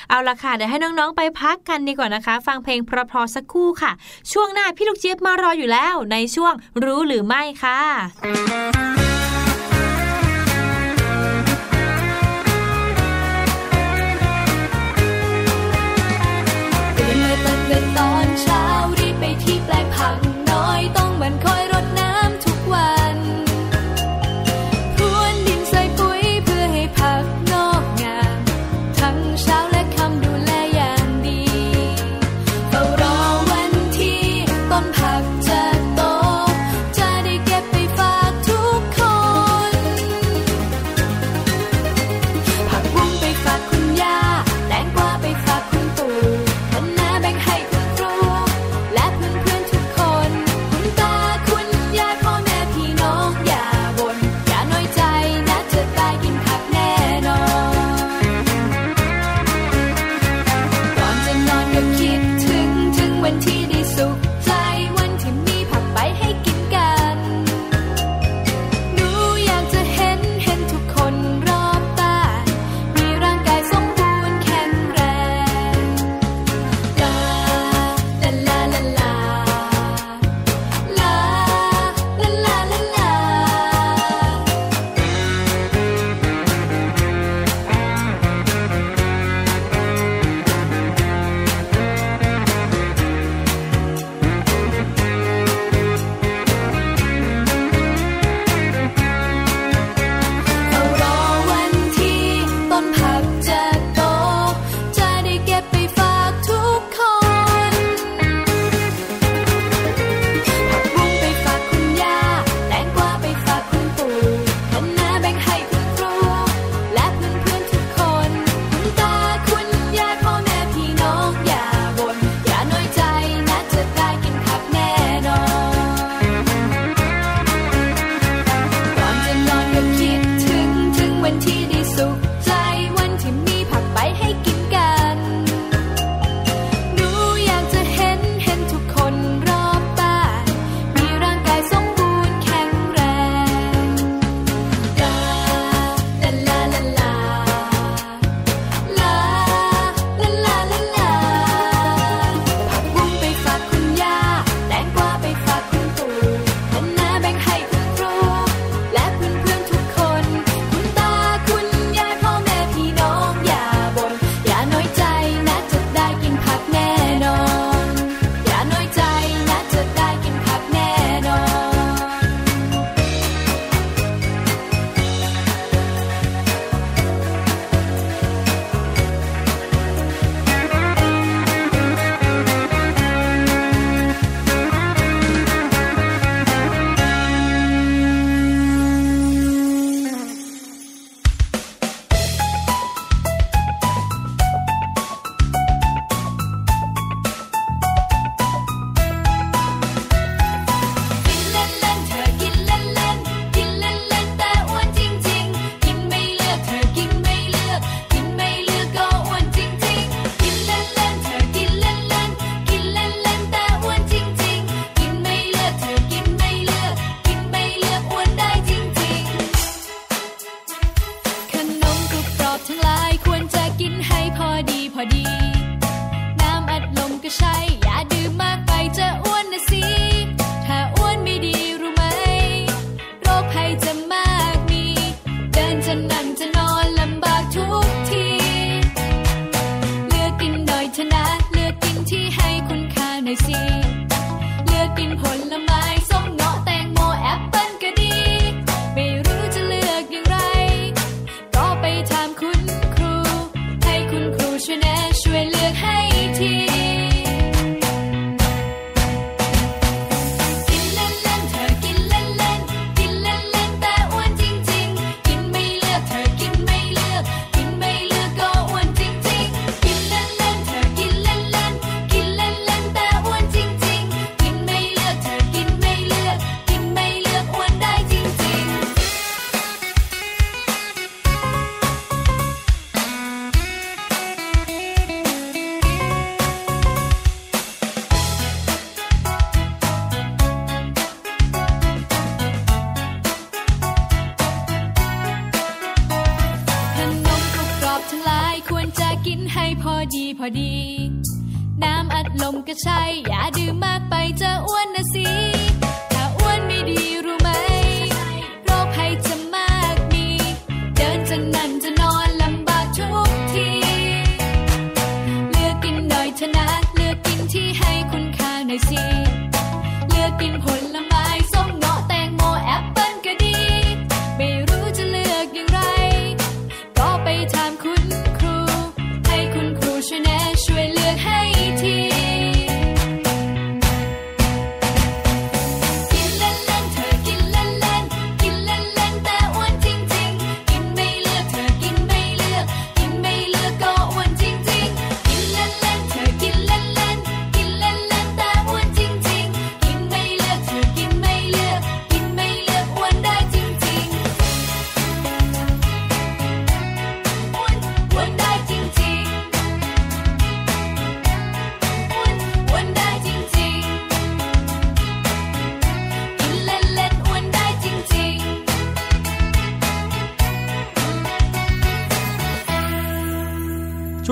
[0.09, 3.93] เอาละค่ะ เดี๋ยวให้น้องๆไปพักกันดีกว่านะคะ ฟังเพลงเพราะๆสักครู่ค่ะ
[4.33, 6.53] ช่วงหน้าพี่ลูกเจี๊ยบมารออยู่แล้วในช่วง
[6.85, 7.81] รู้หรือไม่ค่ะ
[16.99, 18.63] ตื่นมาตั้งแต่ตอนเช้า
[18.99, 20.17] รีบไปที่แปลงผัก
[20.51, 21.63] น้อยต้องหมันคอย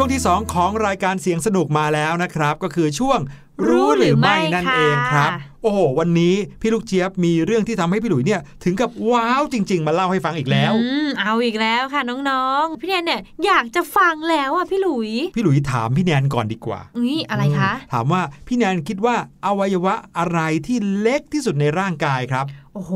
[0.09, 3.19] งที่ 2 ของรายการเสียงสนุกมาแล้วนะครับ ก็คือช่วง
[3.67, 5.31] รู้หรือไม่นั่นเองครับ
[5.63, 19.15] โอ้โห วันนี้พี่ลูกเจี๊ยบมีเรื่องที่ทำให้พี่หลุยเนี่ยถึงกับว้าวจริง ๆ มาเล่าให้ฟังอีกแล้วอืมเอาอีกแล้วค่ะน้องๆ พี่แนนเนี่ยอยากจะฟังแล้วอะพี่หลุย พี่หลุยถามพี่แนนก่อนดีกว่าอุ้ยอะไรคะ ถามว่าพี่แนนคิดว่า
[19.47, 22.45] อวัยวะอะไรที่เล็กที่สุดในร่างกายครับ
[22.75, 22.93] โอ้โห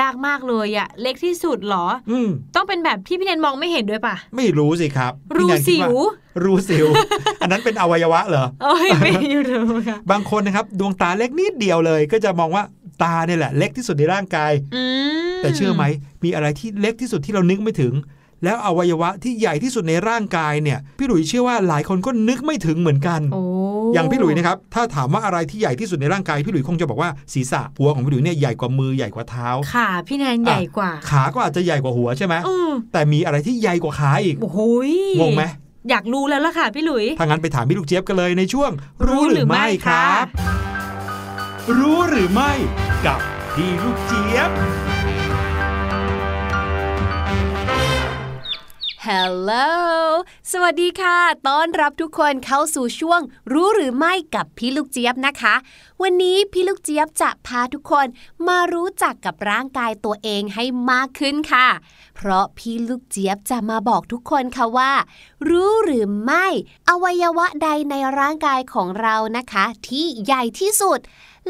[0.00, 2.18] ยากมากเลยอะเล็กที่สุดหรอ อื
[2.54, 5.92] ต้องเป็นแบบที่พี่แนนมองไม่เห็นด้วยปะไม่รู้สิครับ รูสิว
[6.44, 6.86] รูสิว
[7.42, 9.12] อันนั้นเป็นอวัยวะเหรอโอ้ยไม่
[9.50, 12.64] รู้คบางคนนะครับดวงตาเล็กนิดเดียวเลย ก็จะมองว่า
[13.02, 14.52] ตาเนี่ยแหละ เล็กที่สุดในร่างกาย
[15.42, 15.84] แต่เชื่อไหม
[16.24, 17.94] มีอะไรที่เล็กที่สุดที่เรานึกไม่ถึง
[18.44, 23.20] แล้วอวัยวะที่ใหญ่ที่สุดในร่างกายเนี่ย พี่หลุยเชื่อว่าหลายคนก็นึกไม่ถึงเหมือนกัน
[23.94, 32.34] อย่างพี่หลุยนะครับถ้าถามว่าอะไรที่ใหญ่ที่สุดในร่างกายพี่หลุยคงจะบอกว่าศีรษะหัวของพี่หลุยเนี่ยใหญ่กว่ามือใหญ่กว่าเท้าขาพี่แนนใหญ่กว่า ขาก็อาจจะใหญ่กว่าหัวใช่ไหม
[32.92, 35.42] แต่มีอะไรที่ใหญ่กว่าขาอีกโอ้ยงงไหม
[35.88, 38.70] อยากรู้แล้วล่ะค่ะพี่หลุย ถ้างั้นไปถามพี่ลูกเจี๊ยบกันเลยในช่วง
[39.08, 42.52] รู้หรือไม่ครับค่ะรู้หรือไม่
[43.06, 43.20] กับ
[43.54, 44.50] พี่ลูกเจี๊ยบ
[49.08, 49.70] Hello
[50.52, 51.18] สวัสดีค่ะ
[51.48, 53.20] ต้อนรับทุกคนเข้าสู่ช่วง
[53.52, 55.54] รู้หรือไม่กับพี่ลูกเจี๊ยบนะคะ
[56.02, 58.06] วันนี้พี่ลูกเจี๊ยบจะพาทุกคน
[58.48, 61.68] มารู้จักกับร่างกายตัวเองให้มากขึ้นค่ะ
[62.24, 64.92] เพราะพี่ลูกเจี๊ยบจะมาบอกทุกคนค่ะว่า
[65.48, 66.46] รู้หรือไม่
[66.88, 70.98] อวัยวะใดในร่างกายของเรานะคะ ที่ใหญ่ที่สุด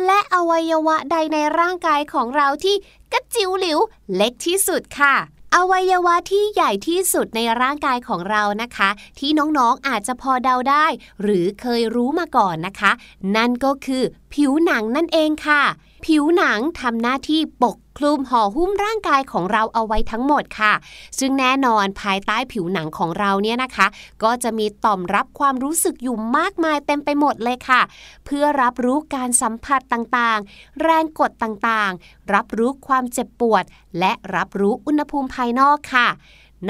[0.04, 2.76] และอวัยวะใดในร่างกายของเราที่
[3.12, 3.78] กระจิ๋วหลิว
[4.14, 5.14] เล็กที่สุดค่ะ
[5.54, 10.86] อวัยวะที่ใหญ่ที่สุดในร่างกายของเรานะคะ ที่น้องๆอาจจะพอเดาได้
[11.22, 12.92] หรือเคยรู้มาก่อนนะคะ
[13.36, 14.02] นั่นก็คือ
[14.32, 15.62] ผิวหนังนั่นเองค่ะ
[16.04, 20.72] ผิวหนังทำหน้าที่ปกคลุมห่อหุ้มร่างกายของเราเอาไว้ทั้งหมดค่ะ
[21.18, 23.86] ซึ่งแน่นอนภายใต้ผิวหนังของเราเนี่ยนะคะ
[24.22, 27.80] ก็จะมีต่อมรับความรู้สึกอยู่มากมายเต็มไปหมดเลยค่ะ
[28.24, 33.64] เพื่อรับรู้การสัมผัสต่างๆ แรงกดต่างๆ รับรู้ความเจ็บปวด
[33.98, 36.08] และรับรู้อุณหภูมิภายนอกค่ะ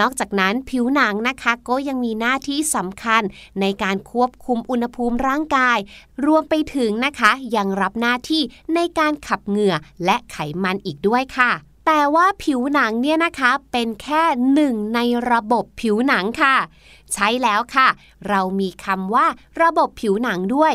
[0.00, 3.22] นอกจากนั้นผิวหนังนะคะก็ยังมีหน้าที่สำคัญ
[3.60, 5.78] ในการควบคุมอุณหภูมิร่างกาย
[6.24, 8.42] รวมไปถึงนะคะยังรับหน้าที่
[8.74, 9.74] ในการขับเหงื่อ
[10.04, 11.52] และไขมันอีกด้วยค่ะ
[11.86, 14.22] แต่ว่าผิวหนังเนี่ยนะคะเป็นแค่
[14.52, 16.56] หนึ่งในระบบผิวหนังค่ะ
[17.12, 17.88] ใช้แล้วค่ะ
[18.28, 19.26] เรามีคำว่า
[19.62, 20.74] ระบบผิวหนังด้วย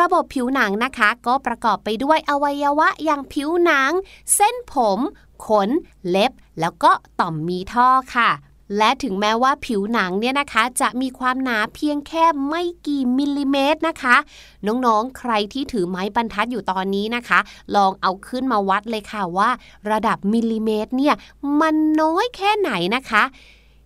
[0.00, 3.90] ระบบผิวหนังนะคะก็ประกอบไปด้วยอวัยวะอย่างผิวหนัง
[4.34, 5.00] เส้นผม
[5.46, 5.68] ขน
[6.08, 6.90] เล็บ แล้วก็
[7.20, 8.30] ต่อมมีท่อค่ะ
[8.76, 14.16] และถึงแม้ว่าผิวหนังเนี่ยนะคะ จะมีความหนาเพียงแค่ไม่กี่มิลลิเมตรนะคะ
[14.66, 17.38] น้องๆ ใครที่ถือไม้บรรทัดอยู่ตอนนี้นะคะ
[17.76, 19.50] ลองเอาขึ้นมาวัดเลยค่ะว่า
[19.90, 21.14] ระดับมิลลิเมตรเนี่ย
[21.60, 23.22] มันน้อยแค่ไหนนะคะ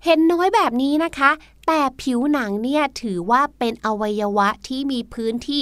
[0.04, 1.30] เห็นน้อยแบบนี้นะคะ
[1.72, 5.60] แต่ผิวหนังเนี่ยถือว่าเป็นอวัยวะที่มีพื้นที่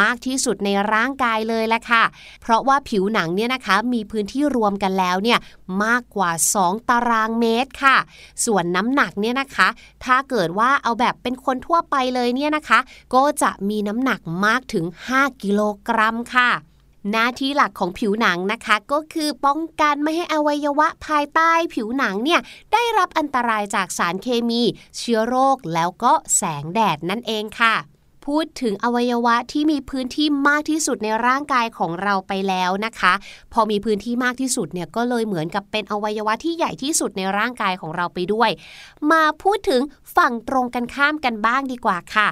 [0.00, 2.04] มากที่สุดในร่างกายเลยแหละค่ะ
[2.42, 5.38] เพราะว่าผิวหนังเนี่ยนะคะมีพื้นที่รวมกันแล้วเนี่ย
[5.84, 6.30] มากกว่า
[6.60, 7.96] 2 ตารางเมตรค่ะ
[8.44, 9.68] ส่วนน้ำหนักเนี่ยนะคะ
[10.04, 12.78] ถ้าเกิดว่าเอาแบบเป็นคนทั่วไปเลยเนี่ยนะคะ
[13.14, 14.84] ก็จะมีน้ำหนักมากถึง
[15.14, 16.50] 5 กิโลกรัมค่ะ
[17.10, 22.40] หน้าที่หลักของผิวหนังนะคะ ก็คือป้องกันไม่ให้อวัยวะภายใต้ผิวหนังเนี่ย
[22.72, 24.62] ได้รับอันตรายจากสารเคมี
[24.98, 27.76] เชื้อโรคแล้วก็แสงแดดนั่นเองค่ะ
[28.26, 33.12] พูดถึงอวัยวะที่มีพื้นที่มากที่สุดในร่างกายของเราไปแล้วนะคะ
[33.52, 38.50] พอมีพื้นที่มากที่สุดเนี่ยก็เลยเหมือนกับเป็นอวัยวะที่ใหญ่ที่สุดในร่างกายของเราไปด้วย
[39.12, 39.80] มาพูดถึง
[40.16, 42.28] ฝั่งตรงกันข้ามกันบ้างดีกว่าค่ะ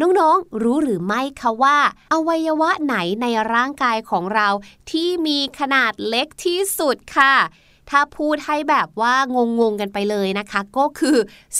[0.00, 1.78] น้องๆ รู้หรือไม่คะว่า
[2.12, 4.48] อวัยวะไหนในร่างกายของเรา
[4.90, 7.34] ที่มีขนาดเล็กที่สุดค่ะ
[7.90, 11.16] ถ้าพูดให้แบบว่างงๆกันไปเลยนะคะ ก็คือ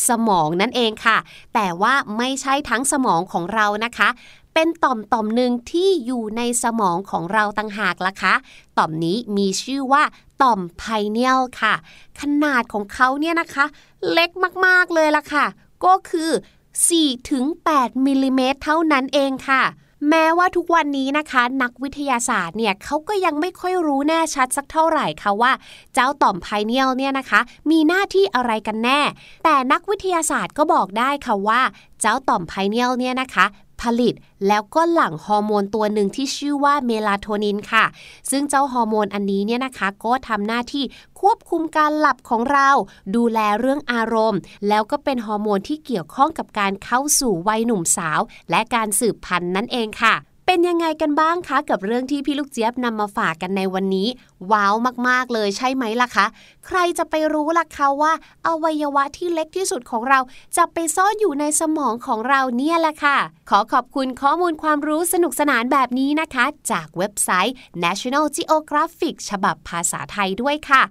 [0.09, 1.19] สมองนั่นเองค่ะ
[1.55, 4.09] แต่ว่าไม่ใช่ทั้งสมองของเรานะคะ
[4.55, 8.35] เป็นต่อมต่อมหนึ่งที่อยู่ในสมองของเราต่างหากล่ะคะ
[8.79, 10.03] ต่อมนี้มีชื่อว่า
[10.43, 11.75] ต่อมไพเนียลค่ะ
[12.21, 13.65] ขนาดของเขาเนี่ยนะคะ
[14.13, 14.31] เล็ก
[14.67, 15.47] มากๆเลยล่ะค่ะ
[15.85, 16.31] ก็คือ
[16.79, 17.45] 4ถึง
[17.77, 19.65] 8มิลลิเมตรเท่านั้นเองค่ะ
[20.09, 25.53] แม้ว่าทุกวันนี้นะคะ นักวิทยาศาสตร์เนี่ยเขาก็ยังไม่ค่อยรู้แน่ชัดสักเท่าไหร่ค่ะว่า
[25.95, 27.41] เจ้าต่อมไพเนียลเนี่ยนะคะ
[27.71, 29.01] มีหน้าที่อะไรกันแน่
[29.45, 31.61] แต่นักวิทยาศาสตร์ก็บอกได้ค่ะว่า
[32.01, 33.45] เจ้าต่อมไพเนียลเนี่ยนะคะ
[33.83, 34.15] ผลิต
[34.49, 37.85] แล้วก็หลั่งฮอร์โมนตัวหนึ่งที่ชื่อว่าเมลาโทนินค่ะ
[38.31, 40.85] ซึ่งเจ้าฮอร์โมนอันนี้เนี่ยนะคะ ก็ทำหน้าที่
[41.21, 42.69] ควบคุมการหลับของเรา
[43.17, 48.21] ดูแลเรื่องอารมณ์ แล้วก็เป็นฮอร์โมนที่เกี่ยวข้องกับการเข้าสู่วัยหนุ่มสาว
[48.51, 50.15] และการสืบพันธุ์นั่นเองค่ะ
[50.53, 54.09] เป็นยังไงกันบ้างคะ กับเรื่องที่พี่ลูกเจี๊ยบนำมาฝากกันในวันนี้
[54.53, 54.75] ว้าว
[55.09, 56.27] มากๆเลยใช่ไหมล่ะคะ
[56.67, 58.13] ใครจะไปรู้ล่ะคะว่า
[58.47, 60.21] อวัยวะที่เล็กที่สุดของเรา
[60.57, 63.19] จะไปซ่อนอยู่ในสมองของเราเนี่ยแหละค่ะ
[63.51, 70.83] ขอขอบคุณข้อมูลความรู้สนุกสนานแบบนี้นะคะ จากเว็บไซต์ National Geographic ฉบับภาษาไทยด้วยค่ะ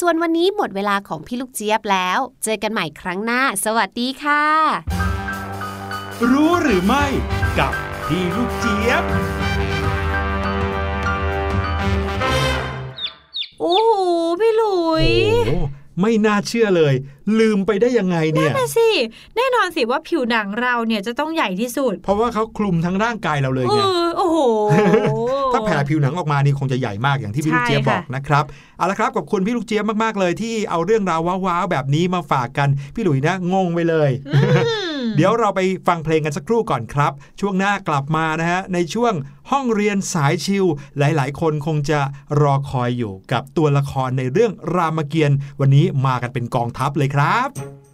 [0.00, 4.44] ส่วนวันนี้หมดเวลาของพี่ลูกเจี๊ยบแล้ว เจอกันใหม่ครั้งหน้า สวัสดีค่ะ
[6.30, 7.04] รู้หรือไม่
[7.60, 7.72] กับ
[8.10, 9.04] พี่ลูกเจี๊ยบ
[13.60, 13.92] โอ้โห
[14.40, 15.06] พี่หลุย
[15.46, 15.64] โอ้โห
[16.00, 16.94] ไม่น่าเชื่อเลย
[17.40, 18.88] ลืมไปได้ยังไงเนี่ย น่ะสิ
[19.36, 24.38] แน่นอนสิว่าผิวหนังเราเนี่ยจะต้องใหญ่ที่สุดเพราะว่าเขาคลุมทั้งร่างกายเราเลยเอไง อโอ้โห
[25.52, 28.44] ถ้าแผ่ผิวหนังออกมานี่คงจะใหญ่มากอย่างที่พี่ลูกเจี๊ยบใช่บค่ะอกนะครับ
[28.78, 34.40] เอาละครับขอบคุณพี่ลูกเจี๊ยบมากๆเลยที่เอาเรื่องราวว้าวๆแบบนี้มาฝากกันพี่หลุยนะงงไปเลย อื
[34.84, 34.85] ม
[35.16, 39.14] เดี๋ยวเราไปฟังเพลงกันสักครู่ก่อนครับ ช่วงหน้ากลับมานะฮะในช่วง
[39.50, 40.64] ห้องเรียนสายชิล
[40.98, 42.00] หลาย ๆ คนคงจะ
[42.40, 47.85] รอคอยอยู่กับตัวละครในเรื่องรามเกียรติ์วันนี้มากันเป็นกองทัพเลยครับ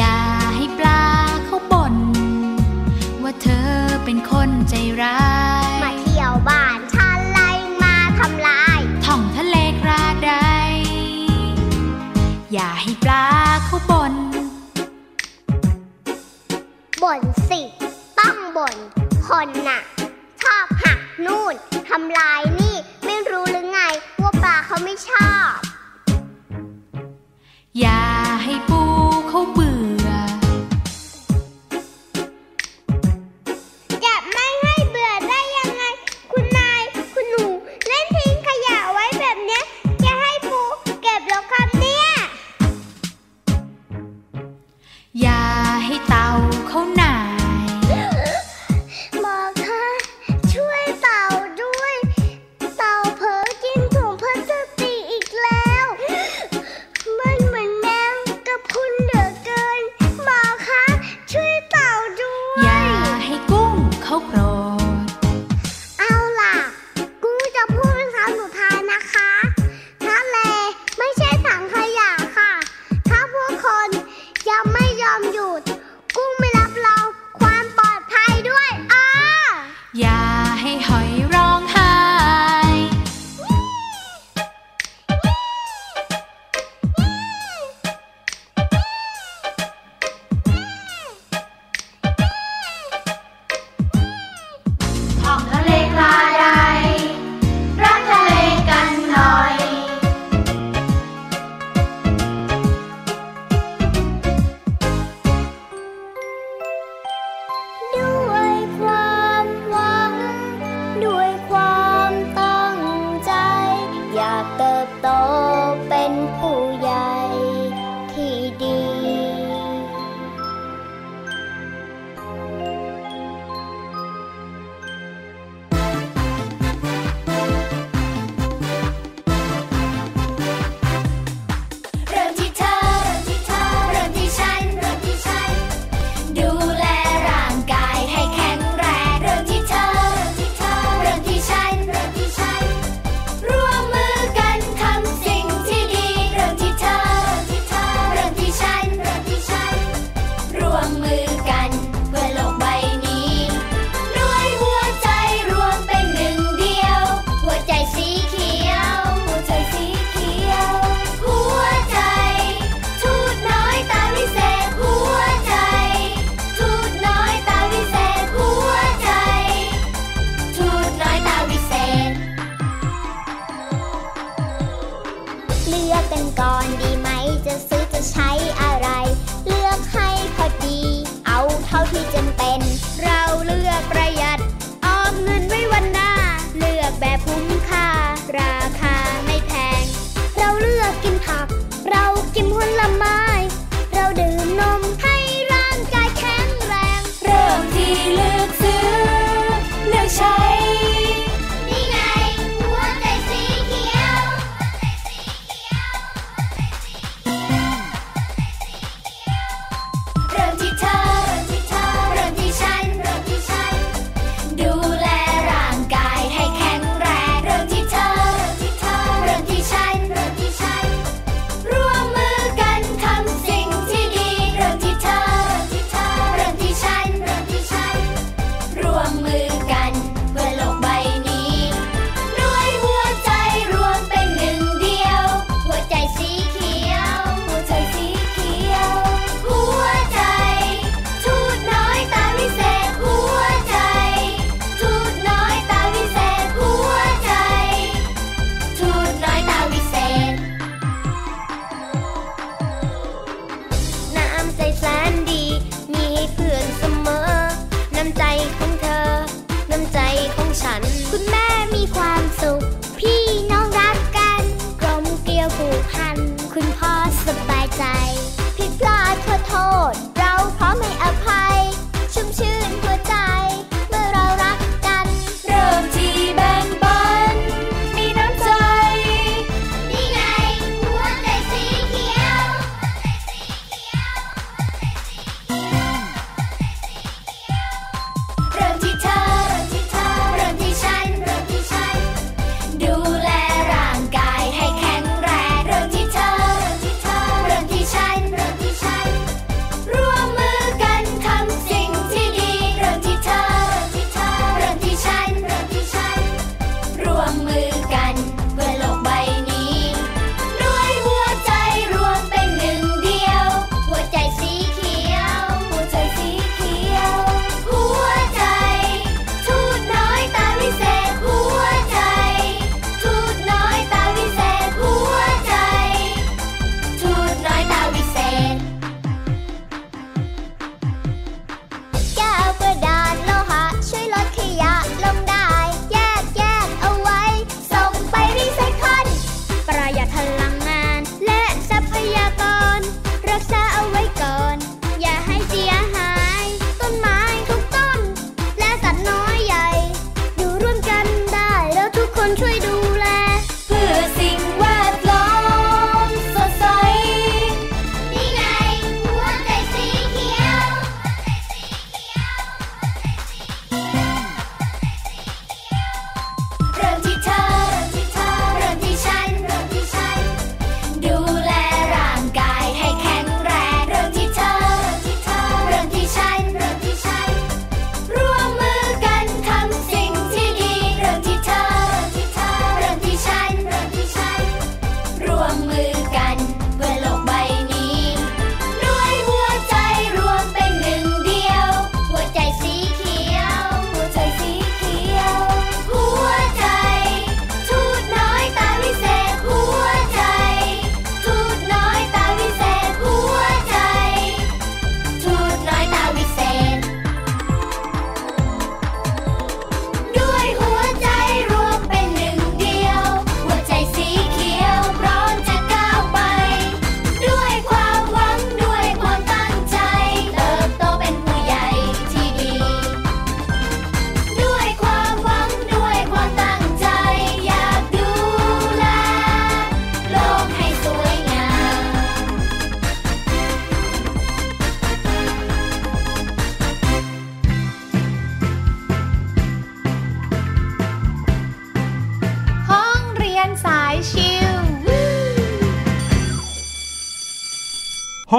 [0.00, 0.31] อ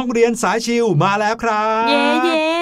[0.03, 2.53] องเรียนสายชิวมาแล้วครับ เย่เย่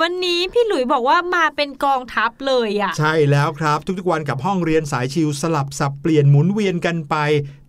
[0.00, 7.16] วันนี้พี่หลุยบอกว่ามาเป็นกองทัพเลยอะ ใช่แล้วครับทุกๆวันกับห้องเรียนสายชิวสลับสับเปลี่ยนหมุนเวียนกันไป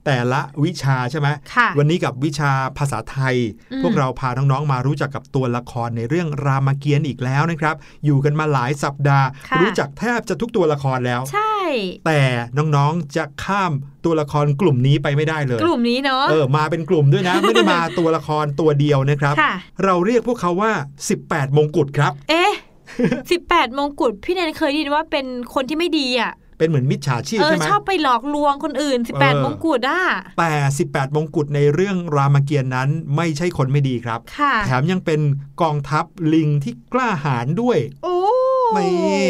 [0.06, 3.36] แต่ละวิชาใช่ไหมค่ะวันนี้กับวิชาภาษาไทย
[3.72, 7.76] อืมพวกเราพาน้องๆมารู้จักกับตัวละครในเรื่องรามเกียรติ์อีกแล้วนะครับ
[8.06, 11.56] อยู่กันมาหลายสัปดาห์ค่ะรู้จักแทบจะทุกตัวละครแล้ว ใช่
[12.06, 12.22] แต่
[12.58, 13.72] น้องๆจะข้าม
[14.06, 20.72] ตัวละครกลุ่มนี้ไปไม่ได้เลย กลุ่มนี้เนาะเออมาเป็นกลุ่มด้วยนะ ไม่ได้มาตัวละครตัวเดียวนะครับค่ะเราเรียกพวกเขาว่า
[21.16, 22.54] 18 มงกุฎครับ เอ๊ะ
[23.32, 26.32] สิบแปดมงกุฎพี่แนนเคยได้ยินว่าเป็นคนที่ไม่ดีอะ
[26.62, 30.02] เป็นเหมือนมิจฉาชีพเออใช่ไหมชอบไปหลอกลวงคนอื่นเออ18 มงกุฎอะ
[30.40, 30.52] แต่
[30.86, 35.22] 18 มงกุฎในเรื่องรามเกียรติ์นั้นไม่ใช่คนไม่ดีครับค่ะแถมยังเป็น
[35.62, 38.18] กองทัพลิงที่กล้าหาญด้วย โอ้
[38.78, 39.28] นี่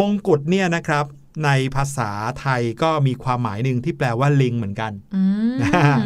[0.00, 1.06] มงกุฎเนี่ยนะครับ
[1.44, 2.10] ในภาษา
[2.40, 5.54] ไทยก็มีความหมายหนึ่งที่แปลว่าลิงเหมือนกันอืม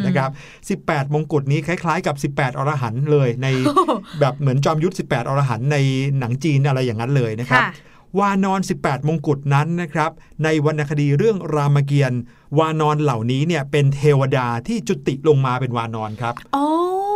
[0.05, 3.47] นะครับ 18 มงกุฎนี้คล้ายๆกับ 18 อรหันต์เลยใน
[4.19, 5.77] แบบเหมือนจอมยุทธ 18 อรหันต์ใน
[6.19, 7.71] หนังจีนอะไรอย่างนั้นเลยนะครับค่ะ
[8.19, 10.11] วานอน 18 มงกุฎนั้นนะครับ
[10.43, 12.21] ในวรรณคดีเรื่องรามเกียรติ์
[12.59, 16.65] วานอนเหล่านี้เนี่ยเป็นเทวดาที่จุติลงมาเป็นวานอนครับโอ้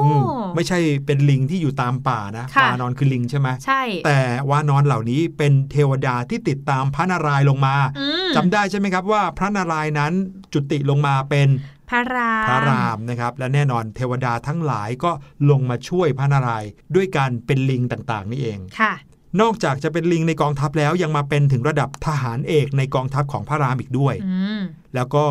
[0.04, 0.22] อืม
[0.56, 4.20] ไม่ใช่เป็นลิงที่อยู่ตามป่านะค่ะวานอนคือลิงใช่ไหมใช่ แต่
[4.50, 10.14] วานอนเหล่านี้เป็นเทวดาที่ติดตามพระนารายณ์ลงมาอืมจำได้ใช่ไหมครับว่าพระนารายณ์นั้น
[10.54, 11.48] จุติลงมาเป็น
[11.89, 15.12] พระรามพระรามนะครับ และแน่นอนเทวดาทั้งหลายก็
[15.50, 18.93] ลงมาช่วยพระนารายณ์ด้วยการเป็นลิงต่างๆ นี่เองค่ะ
[19.42, 24.62] นอกจากจะเป็นลิงในกองทัพแล้วยังมาเป็นถึงระดับทหารเอกในกองทัพของพระรามอีกด้วยอืม
[24.96, 25.26] แล้วก็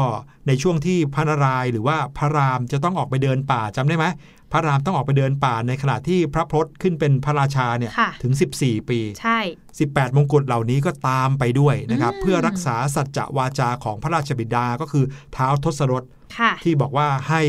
[0.47, 4.07] ในช่วงที่พระนารายณ์หรือว่าพระรามจะต้องออกไปเดินป่าจำได้ไหม
[4.53, 8.33] พระรามต้องออกไปเดินป่าในขณะที่พระพรตขึ้นเป็นพระราชาเนี่ยค่ะถึง
[8.63, 9.39] 14 ปีใช่
[9.79, 16.03] 18 มงกุฎเหล่านี้ก็ตามไปด้วยนะครับอืมเพื่อรักษาสัจจะวาจาของพระราชบิดาก็คือเท้าวทศรถ
[16.39, 17.43] ค่ะที่บอกว่าให้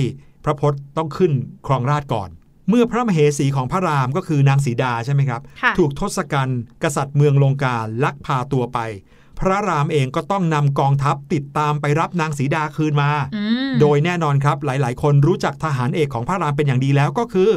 [0.43, 1.31] พระพศต้องขึ้น
[1.67, 2.29] ครองราชย์ก่อน
[2.69, 8.79] เมื่อพระมเหสีของพระรามก็คือนางสีดาใช่ไหมครับค่ะถูกทศกัณฐ์กษัตริย์เมืองลงกาลักพาตัวไป
[9.39, 17.49] พระรามเองก็ต้องนำกองทัพติดตามไปรับนางสีดาคืนมาอืมโดยแน่นอนครับหลาย ๆ คนรู้จักทหารเอกของพระรามเป็นอย่างดีแล้วก็คือ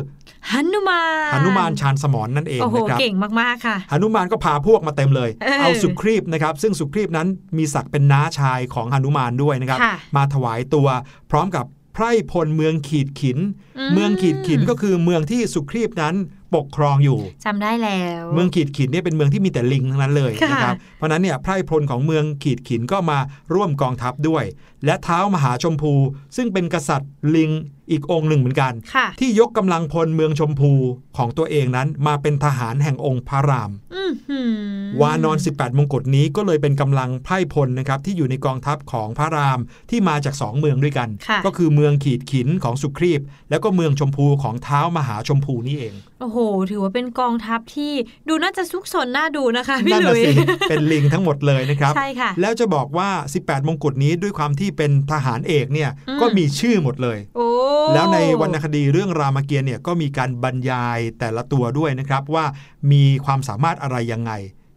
[0.51, 1.03] หนุมา
[1.33, 10.87] นหนุมานชาญสมรนนั่นเองโอ้โหนะครับเก่งมาก ๆ ค่ะหนุมานก็พาพวกมาเต็มเลยเออเอาสุครีบนะครับ ซึ่งสุครีบนั้นมีศักดิ์เป็นน้าชายของหนุมานด้วยนะครับค่ะมาถวายตัว
[11.31, 13.39] พร้อมกับไพร่พลเมืองขีดขิน
[13.79, 16.15] อืมเมืองขีดขินก็คือเมืองที่สุครีบนั้น
[16.55, 23.19] ปกครองอยู่จำได้แล้ว เมืองขีดขินเนี่ยเป็นเมืองที่มีแต่ลิงทั้งนั้นเลยค่ะนะครับเพราะฉะนั้นเนี่ยไพร่พลของเมืองขีดขินก็มา
[23.55, 24.45] ร่วมกองทัพด้วย
[24.85, 25.93] และเท้ามหาชมพู
[26.37, 27.51] ซึ่งเป็นกษัตริย์ลิง
[27.91, 30.73] อีกองค์หนึ่งเหมือนกันค่ะที่ยกกำลังพลเมืองชมพู
[31.17, 39.61] ของตัวเองนั้นมาเป็นทหารแห่งองค์พระรามอื้อหือวานอน 18 มงกุฎนี้ก็เลยเป็นกำลังไพร่พลนะครับที่อยู่ในกองทัพของพระราม
[39.91, 43.21] ที่มาจากสองเมืองด้วยกันค่ะก็คือเมืองขีดขินของสุครีบ
[43.51, 46.39] แล้วก็เมืองชมพูของเท้ามหาชมพูนี่เอง โอ้โห
[46.71, 47.93] ถือว่าเป็นกองทัพที่
[48.29, 50.33] ดูน่าจะซุกซนน่าดูนะคะพี่นั่นหลุน่ะยสิ
[50.71, 53.09] เป็นลิงทั้งหมดเลยนะครับใช่ค่ะแล้วจะบอกว่า
[53.41, 57.49] 18 มงกุฎนี้ด้วยความที่เป็นทหารเอกเนี่ยอืมก็มีชื่อหมดเลย โอ้
[57.95, 62.45] แล้วในวรรณคดีเรื่องรามเกียรติ์เนี่ยก็มีการบรรยายแต่ละตัวด้วยนะครับว่า
[62.93, 64.33] มีความสามารถอะไรยังไง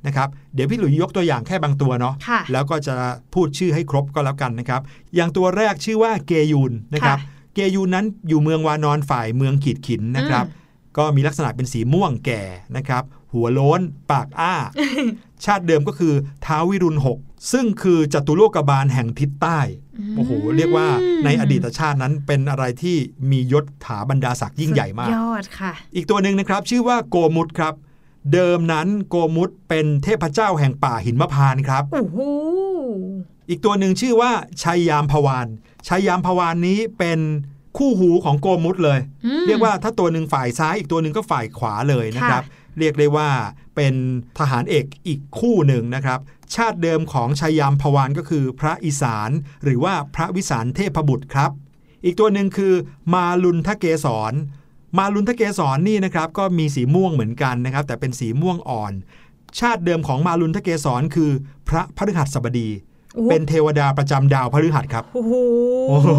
[0.08, 2.96] นะครับเดี๋ยวพี่หลุยยกตัวอย่างแค่บางตัวเนาะค่ะแล้วก็จะ
[3.34, 4.82] พูดชื่อให้ครบก็แล้วกันนะครับ
[5.16, 10.46] อย่างตัวแรกชื่อว่าเกยูนนะครับค่ะเกยูนนั้นอยู่เมืองวานอนฝ่ายเมืองขีดขินนะครับ
[10.98, 12.42] ก็มีลักษณะเป็นสีม่วงแก่
[12.78, 13.04] นะครับ
[13.34, 13.82] หัวโล้น
[14.12, 14.56] ปากอ้า
[15.46, 16.14] ชาติเดิมก็คือ
[16.46, 17.20] ท้าววิรุณหก
[17.52, 19.60] ซึ่งคือจตุโลกบาลแห่งทิศใต้
[20.16, 20.88] โอ้โหเรียกว่า
[21.26, 22.98] ในอดีตชาตินั้นเป็นอะไรที่
[23.32, 27.74] มียศถาบรรดาศักดิ์ยิ่งใหญ่มากสุดยอดค่ะ อีกตัวหนึ่งนะครับ ชื่อว่าโกมุตครับ
[28.34, 32.18] เดิมนั้นโกมุตเป็นเทพเจ้าแห่งป่าหินมะพานต์ครับโอ้โห
[33.50, 34.32] อีกตัวหนึ่งชื่อว่า
[34.64, 35.48] ชัยยามพวาน
[35.88, 37.20] ชัยยามพวานนี้เป็น
[37.78, 42.44] คู่หูของโกมุตเลยอืมเรียกว่าถ้าตัวหนึ่งฝ่ายซ้ายอีกตัวหนึ่งก็ฝ่ายขวาเลยนะครับ
[42.80, 43.30] เรียกได้ว่า
[43.76, 43.94] เป็น
[44.40, 46.20] ทหารเอกอีกคู่หนึ่งนะครับ
[46.56, 49.30] ชาติเดิมของชัยยามพวานก็คือพระอีสาน
[49.64, 51.52] หรือว่าพระวิสารเทพบุตรครับ
[52.06, 52.74] อีกตัวหนึ่งคือ
[53.14, 54.34] มาลุนทะเกศร
[54.98, 58.94] มาลุนทะเกศรนี่นะครับก็มีสีม่วงเหมือนกันนะครับ แต่เป็นสีม่วงอ่อน
[59.60, 61.32] ชาติเดิมของมาลุนทะเกศรคือ
[61.68, 62.70] พระพฤหัสบดี
[63.30, 65.34] เป็นเทวดาประจำดาวพฤหัสครับโโอ้โห
[65.90, 66.10] โอ้โห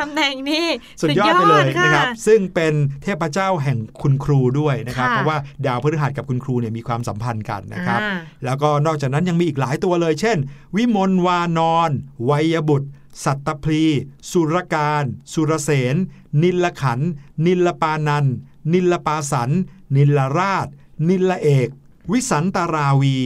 [0.00, 0.66] ตำแหน่งนี่
[1.02, 10.38] สุดยอดไปเลยค่ะนะครับ ซึ่งเป็นเทพเจ้าแห่งคุณครูด้วยนะครับค่ะเพราะว่าดาวพฤหัสกับคุณครูเนี่ยมีความสัมพันธ์กันนะครับอ่าแล้วก็นอกจากนั้นยังมีอีกหลายตัวเลย เช่น
[10.76, 11.90] วิมลวานอน
[12.30, 12.88] วัยบุตร
[13.24, 13.84] สัตตพลี
[14.30, 15.96] สุรการ สุรเสน
[16.42, 17.10] นิลขันธ์
[17.46, 18.34] นิลปานันท์
[18.72, 19.50] นิลปาสัน
[19.96, 20.68] นิลราช
[21.08, 21.68] นิลเอก
[22.12, 23.16] วิสันตราวี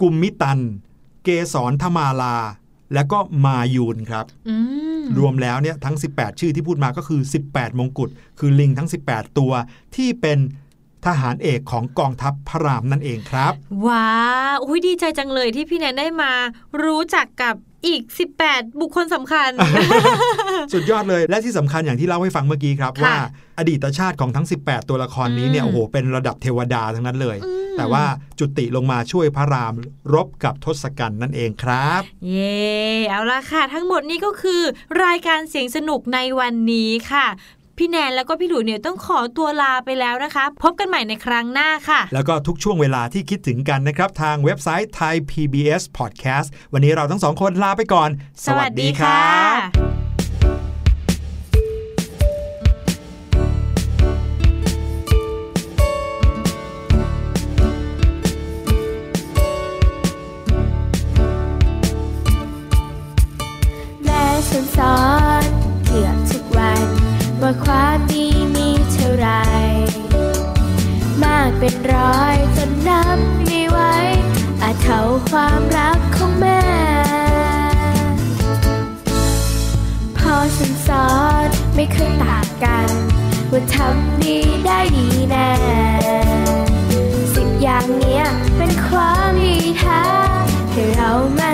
[0.00, 0.60] กุมมิตัน
[1.24, 2.36] เกสรธมาลา
[2.94, 4.56] และก็มายูนครับอื
[5.00, 7.20] มรวมแล้วเนี่ยทั้ง 18 ชื่อที่พูดมาก็คือ
[7.50, 9.52] 18 มงกุฎคือลิงทั้ง 18 ตัว
[9.96, 10.38] ที่เป็น
[11.06, 13.52] ทหารเอกของกองทัพพระรามนั่นเองครับ
[13.86, 14.14] ว้า
[14.54, 16.32] วอุ้ยดีใจจังเลยที่พี่แนนได้มา
[16.82, 17.54] รู้จักกับ
[17.86, 18.02] อีก
[18.40, 19.50] 18 บุคคลสำคัญ
[20.72, 23.16] สุดยอดเลยและที่สำคัญอย่างที่เล่าให้ฟังเมื่อกี้ครับค่ะว่า
[23.58, 28.04] อดีตชาติของทั้ง 18 ตัวละครนี้เนี่ยอืมโอ้โหเป็นระดับเทวดาทั้งนั้นเลยอืมแต่ว่า
[28.38, 29.74] จุติลงมาช่วยพระราม
[30.14, 32.62] รบกับทศกัณฐ์นั่นเองครับ เย่
[33.08, 34.62] เอาละค่ะ ทั้งหมดนี้ก็คือ
[35.04, 37.26] รายการเสียงสนุกในวันนี้ค่ะ
[37.78, 48.10] พี่แนนแล้วก็พี่หลุยเนี่ยต้องขอตัวลาไปแล้วนะคะ พบกันใหม่ในครั้งหน้าค่ะ แล้วก็ทุกช่วงเวลาที่คิดถึงกันนะครับ ทางเว็บไซต์ Thai PBS Podcast วันนี้เราทั้งสองคนลาไปก่อน
[48.46, 49.20] สวัสดีค่ะ
[64.04, 65.03] แม่ฉันสอน
[71.66, 73.78] เป็นร้อยจนนับไม่ไหว
[74.62, 75.00] อาจเท่า
[75.30, 76.62] ความรักของแม่
[80.18, 81.08] พอฉันสอ
[81.46, 82.88] นไม่เคยต่างกัน
[83.50, 85.52] ว่าทำดีได้ดีแน่
[87.34, 88.24] สิบอย่างเนี้ย
[88.56, 90.04] เป็นความดีแท้
[90.72, 91.53] ให้เรามา